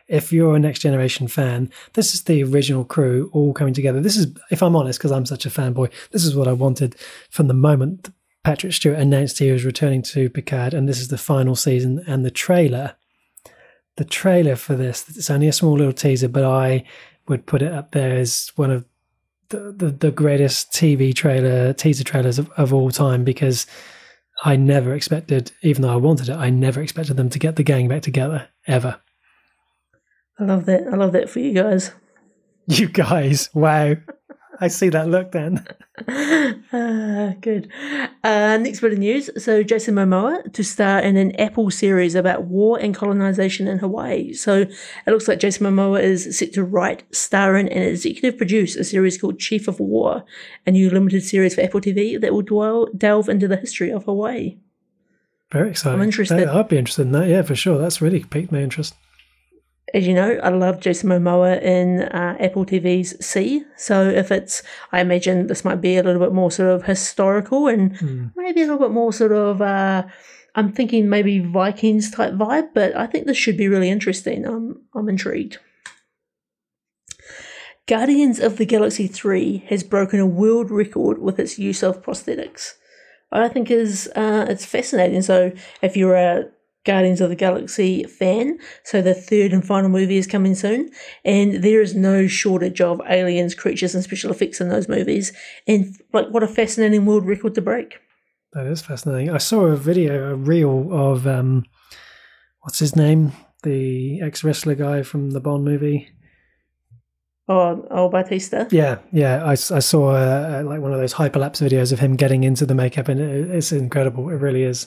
[0.06, 4.00] If you're a Next Generation fan, this is the original crew all coming together.
[4.00, 6.96] This is, if I'm honest, because I'm such a fanboy, this is what I wanted
[7.28, 8.08] from the moment
[8.48, 12.02] Patrick Stewart announced he was returning to Picard, and this is the final season.
[12.06, 12.94] And the trailer,
[13.96, 16.84] the trailer for this, it's only a small little teaser, but I
[17.28, 18.84] would put it up there as one of
[19.50, 23.66] the, the, the greatest TV trailer, teaser trailers of, of all time because
[24.44, 27.62] I never expected, even though I wanted it, I never expected them to get the
[27.62, 29.00] gang back together ever.
[30.38, 30.86] I love that.
[30.86, 31.92] I love that for you guys.
[32.70, 33.94] You guys, wow.
[34.60, 35.64] I see that look then.
[36.08, 37.70] uh, good.
[38.24, 39.30] Uh, next bit of news.
[39.42, 44.32] So, Jason Momoa to star in an Apple series about war and colonization in Hawaii.
[44.32, 44.70] So, it
[45.06, 49.16] looks like Jason Momoa is set to write, star in, and executive produce a series
[49.18, 50.24] called Chief of War,
[50.66, 54.04] a new limited series for Apple TV that will dwell, delve into the history of
[54.04, 54.58] Hawaii.
[55.52, 56.00] Very exciting.
[56.00, 56.48] I'm interested.
[56.48, 57.28] I'd be interested in that.
[57.28, 57.78] Yeah, for sure.
[57.78, 58.94] That's really piqued my interest
[59.94, 63.64] as you know, I love Jason Momoa in uh, Apple TV's See.
[63.76, 64.62] So if it's,
[64.92, 68.32] I imagine this might be a little bit more sort of historical and mm.
[68.36, 70.04] maybe a little bit more sort of, uh,
[70.54, 74.44] I'm thinking maybe Vikings type vibe, but I think this should be really interesting.
[74.44, 75.58] I'm, I'm intrigued.
[77.86, 82.74] Guardians of the Galaxy 3 has broken a world record with its use of prosthetics.
[83.32, 85.22] I think is uh, it's fascinating.
[85.22, 86.48] So if you're a
[86.88, 88.58] Guardians of the Galaxy fan.
[88.82, 90.90] So the third and final movie is coming soon,
[91.22, 95.32] and there is no shortage of aliens, creatures, and special effects in those movies.
[95.66, 98.00] And like, what a fascinating world record to break!
[98.54, 99.28] That is fascinating.
[99.28, 101.66] I saw a video, a reel of um,
[102.62, 103.32] what's his name,
[103.64, 106.08] the ex wrestler guy from the Bond movie.
[107.50, 108.66] Oh, oh, Batista.
[108.70, 109.44] Yeah, yeah.
[109.44, 112.74] I, I saw uh, like one of those hyperlapse videos of him getting into the
[112.74, 114.30] makeup, and it, it's incredible.
[114.30, 114.86] It really is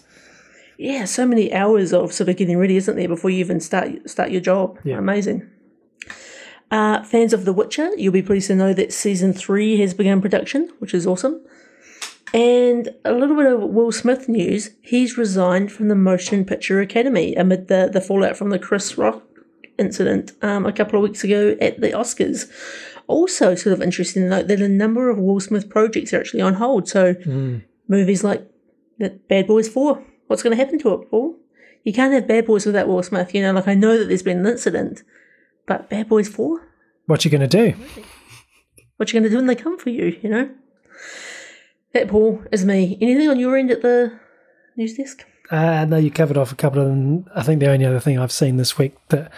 [0.81, 4.09] yeah, so many hours of sort of getting ready, isn't there, before you even start
[4.09, 4.79] start your job?
[4.83, 4.97] Yeah.
[4.97, 5.47] Amazing.
[6.71, 10.21] Uh, fans of The Witcher, you'll be pleased to know that season three has begun
[10.21, 11.45] production, which is awesome.
[12.33, 14.71] And a little bit of Will Smith news.
[14.81, 19.21] He's resigned from the Motion Picture Academy amid the, the fallout from the Chris Rock
[19.77, 22.49] incident um, a couple of weeks ago at the Oscars.
[23.07, 26.41] Also, sort of interesting to note that a number of Will Smith projects are actually
[26.41, 26.87] on hold.
[26.87, 27.63] So, mm.
[27.89, 28.47] movies like
[28.97, 30.01] the Bad Boys 4
[30.31, 31.35] what's going to happen to it, Paul?
[31.83, 33.35] You can't have Bad Boys without Will Smith.
[33.35, 35.03] You know, like I know that there's been an incident,
[35.67, 36.69] but Bad Boys 4?
[37.07, 37.75] What you going to do?
[38.95, 40.49] What you going to do when they come for you, you know?
[41.93, 42.97] That, Paul, is me.
[43.01, 44.17] Anything on your end at the
[44.77, 45.25] news desk?
[45.49, 47.25] Uh, no, you covered off a couple of them.
[47.35, 49.29] I think the only other thing I've seen this week that,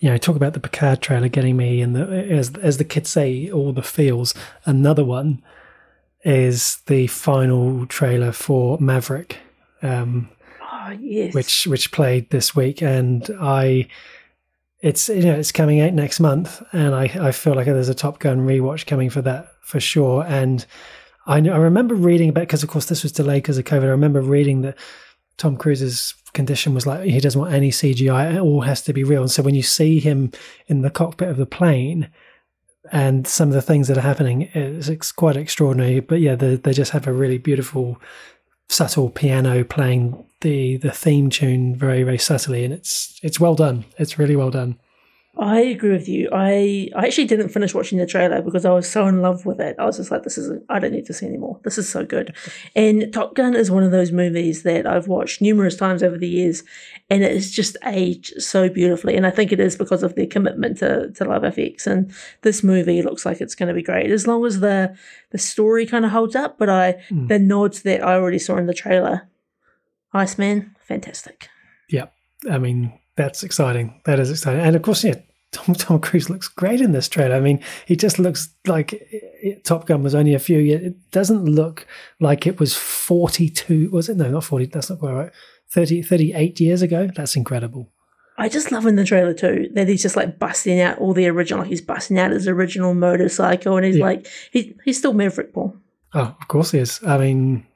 [0.00, 3.48] you know, talk about the Picard trailer getting me, and as as the kids say,
[3.50, 4.34] all the feels.
[4.64, 5.44] Another one
[6.24, 9.38] is the final trailer for Maverick.
[9.82, 10.30] Um,
[10.98, 11.34] Yes.
[11.34, 13.88] which which played this week, and I
[14.80, 17.94] it's you know it's coming out next month, and I I feel like there's a
[17.94, 20.64] Top Gun rewatch coming for that for sure, and
[21.26, 23.84] I I remember reading about because of course this was delayed because of COVID.
[23.84, 24.76] I remember reading that
[25.36, 29.04] Tom Cruise's condition was like he doesn't want any CGI; it all has to be
[29.04, 29.22] real.
[29.22, 30.32] And so when you see him
[30.66, 32.08] in the cockpit of the plane,
[32.92, 36.72] and some of the things that are happening it's, quite extraordinary but yeah they, they
[36.72, 38.00] just have a really beautiful
[38.68, 43.84] subtle piano playing the the theme tune very very subtly and it's it's well done
[43.98, 44.78] it's really well done
[45.38, 46.28] I agree with you.
[46.32, 49.60] I, I actually didn't finish watching the trailer because I was so in love with
[49.60, 49.76] it.
[49.78, 51.58] I was just like, this is, I don't need to see anymore.
[51.62, 52.34] This is so good.
[52.74, 56.28] And Top Gun is one of those movies that I've watched numerous times over the
[56.28, 56.64] years
[57.08, 59.16] and it's just aged so beautifully.
[59.16, 61.86] And I think it is because of their commitment to, to love FX.
[61.86, 62.12] And
[62.42, 64.94] this movie looks like it's going to be great as long as the,
[65.30, 66.58] the story kind of holds up.
[66.58, 67.28] But I, mm.
[67.28, 69.29] the nods that I already saw in the trailer,
[70.12, 71.48] Iceman, fantastic.
[71.88, 72.06] Yeah.
[72.50, 74.00] I mean, that's exciting.
[74.06, 74.60] That is exciting.
[74.60, 75.14] And of course, yeah,
[75.52, 77.36] Tom, Tom Cruise looks great in this trailer.
[77.36, 80.82] I mean, he just looks like it, Top Gun was only a few years.
[80.82, 81.86] It doesn't look
[82.20, 83.90] like it was 42.
[83.90, 84.16] Was it?
[84.16, 84.66] No, not 40.
[84.66, 85.32] That's not quite right.
[85.70, 87.08] 30, 38 years ago.
[87.14, 87.88] That's incredible.
[88.38, 91.26] I just love in the trailer too that he's just like busting out all the
[91.28, 91.62] original.
[91.62, 94.04] He's busting out his original motorcycle, and he's Yeah.
[94.04, 95.76] like, he, he's still Maverick Paul.
[96.14, 97.00] Oh, of course he is.
[97.06, 97.66] I mean,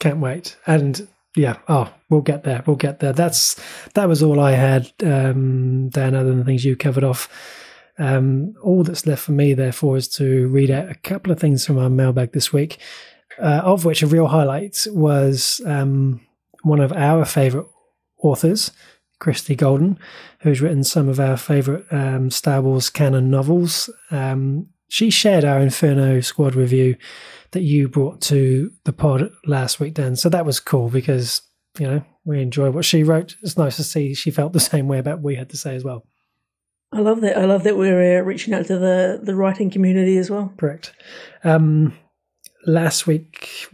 [0.00, 0.56] can't wait.
[0.66, 1.06] And
[1.36, 2.64] yeah, oh, we'll get there.
[2.66, 3.12] We'll get there.
[3.12, 3.60] That's
[3.94, 6.14] that was all I had, um, Dan.
[6.14, 7.28] Other than the things you covered off,
[7.98, 11.64] um, all that's left for me, therefore, is to read out a couple of things
[11.66, 12.78] from our mailbag this week.
[13.38, 16.22] Uh, of which a real highlight was um,
[16.62, 17.66] one of our favourite
[18.22, 18.70] authors,
[19.18, 19.98] Christie Golden,
[20.40, 23.90] who's written some of our favourite um, Star Wars canon novels.
[24.10, 26.96] Um, she shared our Inferno Squad review
[27.52, 30.16] that you brought to the pod last week, Dan.
[30.16, 31.42] So that was cool because,
[31.78, 33.36] you know, we enjoy what she wrote.
[33.42, 35.74] It's nice to see she felt the same way about what we had to say
[35.74, 36.06] as well.
[36.92, 37.36] I love that.
[37.36, 40.52] I love that we're uh, reaching out to the the writing community as well.
[40.56, 40.92] Correct.
[41.44, 41.96] Um,
[42.64, 43.68] last week,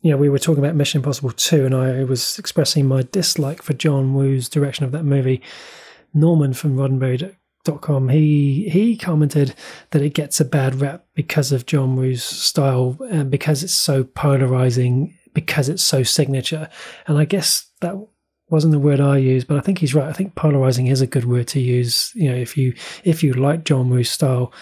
[0.00, 3.62] you know, we were talking about Mission Impossible 2, and I was expressing my dislike
[3.62, 5.40] for John Woo's direction of that movie.
[6.14, 6.76] Norman from
[8.08, 9.54] He, he commented
[9.90, 14.04] that it gets a bad rap because of John Woo's style and because it's so
[14.04, 16.68] polarizing, because it's so signature.
[17.06, 17.96] And I guess that
[18.50, 20.08] wasn't the word I used, but I think he's right.
[20.08, 22.12] I think polarizing is a good word to use.
[22.14, 24.52] You know, if you if you like John Woo's style,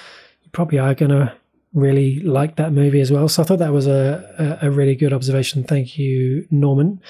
[0.42, 1.32] you probably are to
[1.72, 3.28] really like that movie as well.
[3.28, 5.62] So I thought that was a, a, a really good observation.
[5.62, 7.00] Thank you, Norman.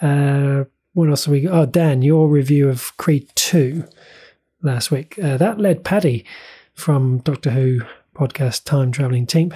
[0.00, 0.64] Uh,
[0.94, 1.52] what else have we got?
[1.54, 3.84] Oh, Dan, your review of Creed 2
[4.62, 5.18] last week.
[5.18, 6.24] Uh, that led Paddy
[6.74, 7.80] from Doctor Who
[8.14, 9.54] podcast Time Traveling Team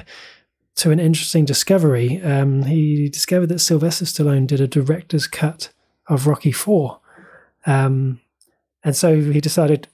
[0.77, 2.23] to an interesting discovery.
[2.23, 5.71] Um, he discovered that Sylvester Stallone did a director's cut
[6.09, 6.99] of Rocky 4.
[7.67, 8.21] Um,
[8.85, 9.89] and so he decided,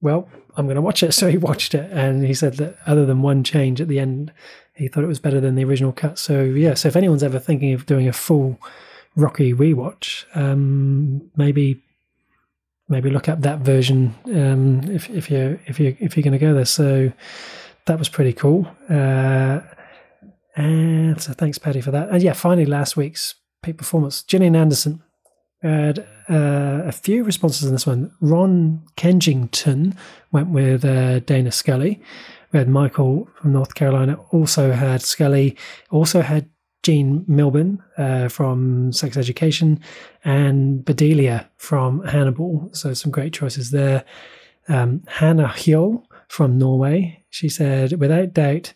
[0.00, 1.14] well, I'm going to watch it.
[1.22, 4.32] So he watched it, and he said that other than one change at the end,
[4.74, 6.18] he thought it was better than the original cut.
[6.18, 8.58] So yeah, so if anyone's ever thinking of doing a full
[9.14, 11.82] Rocky rewatch, um, maybe
[12.92, 16.38] maybe look up that version um, if if you if you if you're going to
[16.38, 16.64] go there.
[16.64, 17.12] So
[17.86, 18.68] that was pretty cool.
[18.88, 19.60] Uh,
[20.54, 22.10] and so thanks, Paddy, for that.
[22.10, 25.02] And yeah, finally, last week's peak performance, Gillian Anderson
[25.62, 28.12] had uh, a few responses in this one.
[28.20, 29.96] Ron Kensington
[30.30, 32.02] went with uh, Dana Scully.
[32.52, 35.56] We had Michael from North Carolina also had Scully,
[35.90, 36.50] also had
[36.82, 39.80] Jean Milburn uh, from Sex Education,
[40.24, 42.70] and Bedelia from Hannibal.
[42.72, 44.04] So some great choices there.
[44.68, 47.22] Um, Hannah Hjol from Norway.
[47.30, 48.74] She said, without doubt,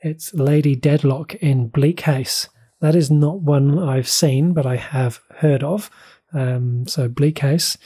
[0.00, 2.48] it's Lady Dedlock in Bleak House.
[2.80, 5.90] That is not one I've seen, but I have heard of.
[6.32, 7.78] Um, so Bleak House.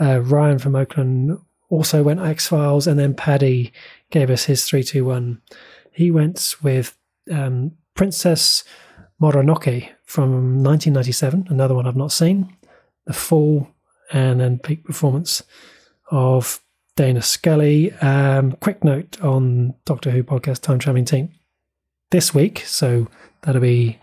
[0.00, 1.38] Uh, Ryan from Oakland
[1.70, 3.72] also went X Files, and then Paddy
[4.10, 5.42] gave us his three, two, one.
[5.90, 6.96] He went with
[7.30, 8.62] um, Princess
[9.20, 12.56] Mononoke from 1997, another one I've not seen.
[13.06, 13.68] The Fall,
[14.12, 15.42] and then peak performance
[16.10, 16.60] of
[16.96, 17.92] Dana Scully.
[17.94, 21.30] Um, quick note on Doctor Who podcast Time Traveling Team
[22.10, 23.08] this week, so
[23.42, 23.98] that'll be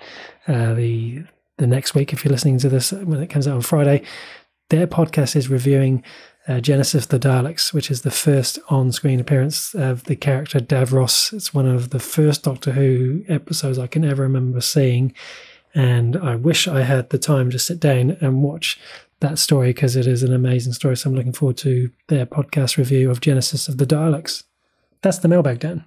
[0.47, 1.23] uh, the
[1.57, 4.03] the next week if you're listening to this when it comes out on Friday.
[4.69, 6.03] Their podcast is reviewing
[6.47, 10.59] uh, Genesis of the Daleks, which is the first on screen appearance of the character
[10.59, 11.33] Davros.
[11.33, 15.13] It's one of the first Doctor Who episodes I can ever remember seeing.
[15.73, 18.79] And I wish I had the time to sit down and watch
[19.19, 20.95] that story because it is an amazing story.
[20.95, 24.43] So I'm looking forward to their podcast review of Genesis of the Daleks.
[25.01, 25.83] That's the mailbag, Dan.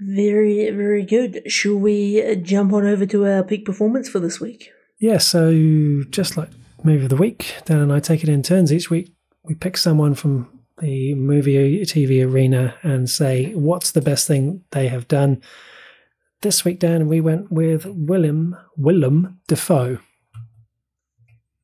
[0.00, 1.42] Very, very good.
[1.46, 4.70] Shall we uh, jump on over to our peak performance for this week?
[4.98, 6.48] Yeah, so just like
[6.82, 9.12] movie of the week, Dan and I take it in turns each week.
[9.42, 14.88] We pick someone from the movie TV arena and say what's the best thing they
[14.88, 15.42] have done.
[16.42, 19.98] This week, Dan, we went with Willem Willem Dafoe.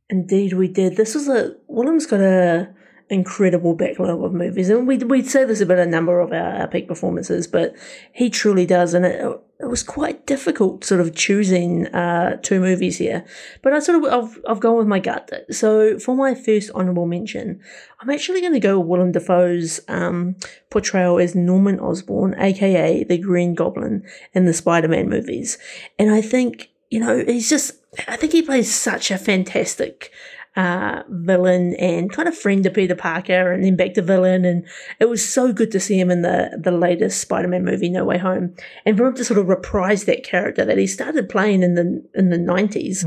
[0.08, 0.96] Indeed, we did.
[0.96, 2.74] This was a Willem's got a
[3.08, 6.68] incredible backlog of movies, and we we'd say this about a number of our, our
[6.68, 7.74] peak performances, but
[8.12, 9.24] he truly does, and it
[9.58, 13.24] it was quite difficult, sort of choosing uh, two movies here.
[13.62, 15.30] But I sort of I've I've gone with my gut.
[15.50, 17.60] So for my first honourable mention,
[18.00, 20.36] I'm actually going to go with Willem Dafoe's um,
[20.70, 24.04] portrayal as Norman Osborn, aka the Green Goblin,
[24.34, 25.58] in the Spider-Man movies,
[25.98, 27.72] and I think you know he's just
[28.08, 30.12] I think he plays such a fantastic
[30.56, 34.44] uh, villain and kind of friend to Peter Parker and then back to villain.
[34.44, 34.66] And
[34.98, 38.18] it was so good to see him in the, the latest Spider-Man movie, No Way
[38.18, 38.54] Home.
[38.84, 42.02] And for him to sort of reprise that character that he started playing in the,
[42.14, 43.04] in the nineties,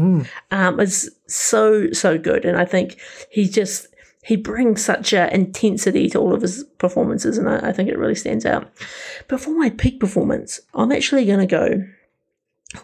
[0.51, 2.45] um, is so, so good.
[2.45, 2.99] And I think
[3.31, 3.87] he just,
[4.23, 7.37] he brings such a intensity to all of his performances.
[7.37, 8.69] And I, I think it really stands out.
[9.27, 11.83] But for my peak performance, I'm actually going to go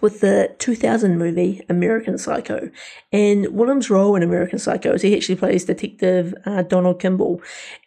[0.02, 2.70] with the 2000 movie American Psycho.
[3.12, 7.42] And Willem's role in American Psycho is he actually plays Detective uh, Donald Kimball.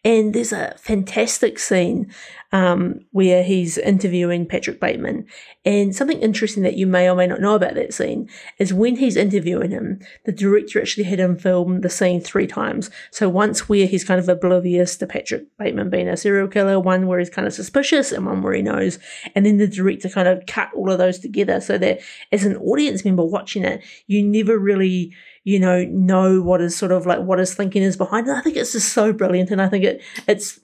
[0.04, 2.12] And there's a fantastic scene
[2.52, 5.26] um, where he's interviewing Patrick Bateman.
[5.64, 8.28] And something interesting that you may or may not know about that scene
[8.58, 12.90] is when he's interviewing him, the director actually had him film the scene three times.
[13.10, 17.06] So once where he's kind of oblivious to Patrick Bateman being a serial killer, one
[17.06, 18.98] where he's kind of suspicious, and one where he knows.
[19.34, 22.00] And then the director kind of cut all of those together so that
[22.32, 26.92] as an audience member watching it, you never really you know know what is sort
[26.92, 28.32] of like what his thinking is behind it.
[28.32, 30.60] I think it's just so brilliant, and I think it it's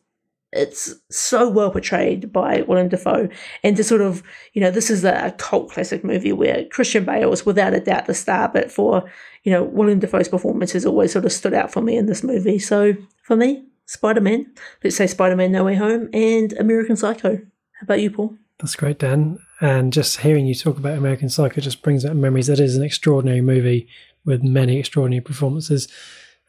[0.55, 3.29] it's so well portrayed by Willem Dafoe.
[3.63, 7.33] And to sort of, you know, this is a cult classic movie where Christian Bale
[7.33, 9.11] is without a doubt the star, but for,
[9.43, 12.23] you know, Willem Dafoe's performance has always sort of stood out for me in this
[12.23, 12.59] movie.
[12.59, 14.51] So for me, Spider Man,
[14.83, 17.37] let's say Spider Man No Way Home, and American Psycho.
[17.37, 18.37] How about you, Paul?
[18.59, 19.39] That's great, Dan.
[19.61, 22.47] And just hearing you talk about American Psycho just brings up memories.
[22.47, 23.89] That is an extraordinary movie
[24.25, 25.89] with many extraordinary performances.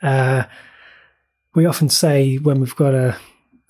[0.01, 0.43] Uh,
[1.55, 3.17] we often say when we've got a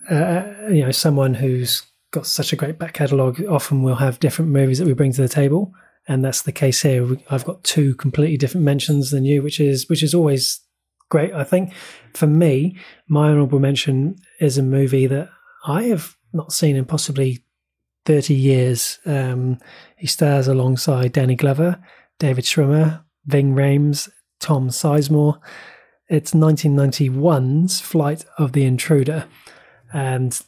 [0.10, 4.52] uh, you know, someone who's got such a great back catalogue often will have different
[4.52, 5.74] movies that we bring to the table,
[6.08, 7.18] and that's the case here.
[7.30, 10.62] I've got two completely different mentions than you, which is which is always
[11.10, 11.34] great.
[11.34, 11.74] I think
[12.14, 12.78] for me,
[13.08, 15.30] my honourable mention is a movie that
[15.66, 17.44] I have not seen in possibly
[18.06, 19.00] thirty years.
[19.06, 19.60] Um,
[19.98, 21.84] he stars alongside Danny Glover,
[22.20, 25.40] David Schwimmer, Ving Rhames, Tom Sizemore.
[26.08, 29.26] It's 1991's Flight of the Intruder
[29.94, 30.40] and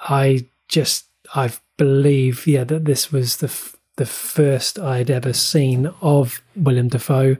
[0.00, 5.86] I just I believe yeah that this was the f- the first I'd ever seen
[6.00, 7.36] of Willem Dafoe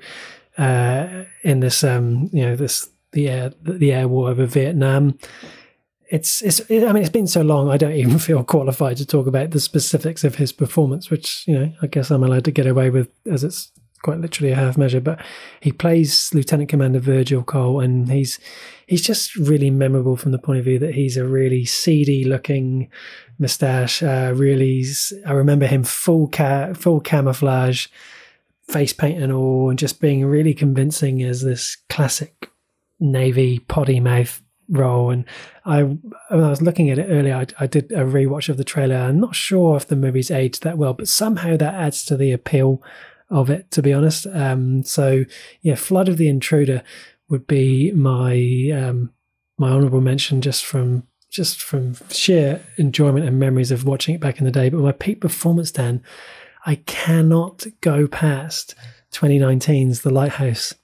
[0.57, 5.19] uh, in this um you know this the air the air war over Vietnam.
[6.11, 9.07] It's it's it, I mean it's been so long I don't even feel qualified to
[9.07, 12.53] talk about the specifics of his performance, which you know I guess I'm allowed to
[12.53, 13.71] get away with as it's
[14.03, 15.01] quite literally a half measure.
[15.01, 15.21] But
[15.61, 18.39] he plays Lieutenant Commander Virgil Cole, and he's
[18.87, 22.91] he's just really memorable from the point of view that he's a really seedy looking
[23.39, 24.03] moustache.
[24.03, 24.85] Uh, really,
[25.27, 27.87] I remember him full ca- full camouflage,
[28.63, 32.51] face paint and all, and just being really convincing as this classic
[33.01, 35.11] navy potty mouth role.
[35.11, 35.25] And
[35.65, 38.65] I, when I was looking at it earlier, I, I, did a rewatch of the
[38.65, 38.97] trailer.
[38.97, 42.33] I'm not sure if the movie's aged that well, but somehow that adds to the
[42.33, 42.83] appeal
[43.31, 44.26] of it, to be honest.
[44.33, 45.24] Um, so
[45.62, 46.83] yeah, Flood of the Intruder
[47.29, 48.35] would be my
[48.74, 49.12] um,
[49.59, 54.39] my honourable mention just from just from sheer enjoyment and memories of watching it back
[54.39, 54.70] in the day.
[54.70, 56.03] But my peak performance, Dan,
[56.64, 58.74] I cannot go past
[59.12, 60.74] 2019's The Lighthouse.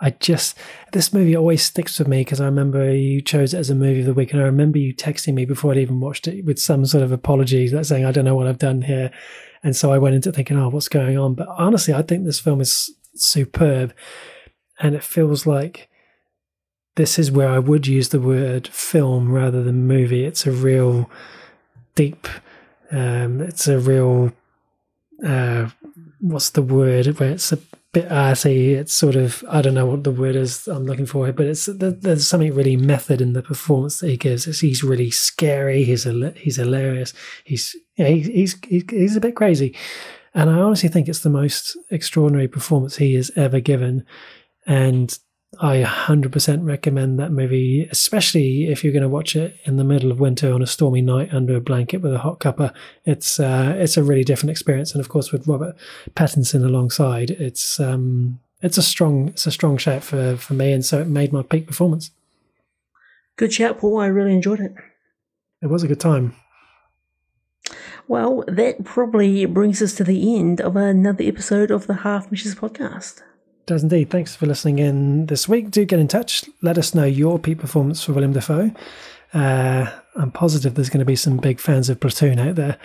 [0.00, 0.58] I just
[0.92, 4.00] this movie always sticks with me because I remember you chose it as a movie
[4.00, 6.58] of the week, and I remember you texting me before I'd even watched it with
[6.58, 9.12] some sort of apology, that saying I don't know what I've done here,
[9.62, 11.34] and so I went into thinking, oh, what's going on?
[11.34, 13.94] But honestly, I think this film is superb,
[14.80, 15.88] and it feels like
[16.96, 20.24] this is where I would use the word film rather than movie.
[20.24, 21.10] It's a real
[21.94, 22.26] deep.
[22.90, 24.32] Um, it's a real.
[25.24, 25.68] Uh,
[26.20, 27.06] what's the word?
[27.18, 27.58] Where it's a
[27.92, 28.74] bit arty.
[28.74, 31.66] It's sort of I don't know what the word is I'm looking for but it's
[31.66, 34.46] there's something really method in the performance that he gives.
[34.46, 35.84] It's, he's really scary.
[35.84, 36.04] He's
[36.36, 37.12] he's hilarious.
[37.44, 39.76] He's yeah, he's he's he's a bit crazy,
[40.34, 44.04] and I honestly think it's the most extraordinary performance he has ever given.
[44.66, 45.16] And
[45.60, 50.10] I 100% recommend that movie, especially if you're going to watch it in the middle
[50.10, 52.72] of winter on a stormy night under a blanket with a hot cuppa.
[53.04, 55.76] It's uh, it's a really different experience, and of course with Robert
[56.14, 60.84] Pattinson alongside, it's um, it's a strong it's a strong shout for for me, and
[60.84, 62.10] so it made my peak performance.
[63.36, 64.00] Good shout, Paul.
[64.00, 64.72] I really enjoyed it.
[65.60, 66.34] It was a good time.
[68.12, 72.54] Well, that probably brings us to the end of another episode of the Half Measures
[72.54, 73.22] podcast
[73.64, 74.10] does indeed.
[74.10, 75.70] Thanks for listening in this week.
[75.70, 76.44] Do get in touch.
[76.60, 78.70] Let us know your peak performance for Willem Dafoe.
[79.32, 82.76] Uh, I'm positive there's going to be some big fans of Platoon out there.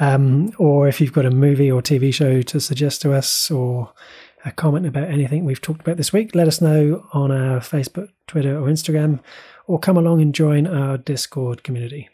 [0.00, 3.92] Um, or if you've got a movie or TV show to suggest to us or
[4.44, 8.08] a comment about anything we've talked about this week, let us know on our Facebook,
[8.26, 9.20] Twitter, or Instagram,
[9.68, 12.08] or come along and join our Discord community.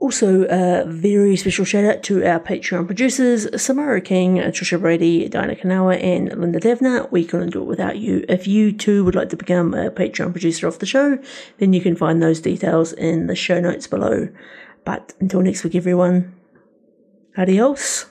[0.00, 5.56] Also, a very special shout out to our Patreon producers, Samara King, Trisha Brady, Diana
[5.56, 7.10] Kanawa, and Linda Devner.
[7.10, 8.24] We couldn't do it without you.
[8.28, 11.18] If you too would like to become a Patreon producer of the show,
[11.58, 14.28] then you can find those details in the show notes below.
[14.84, 16.32] But until next week, everyone,
[17.36, 18.06] adios.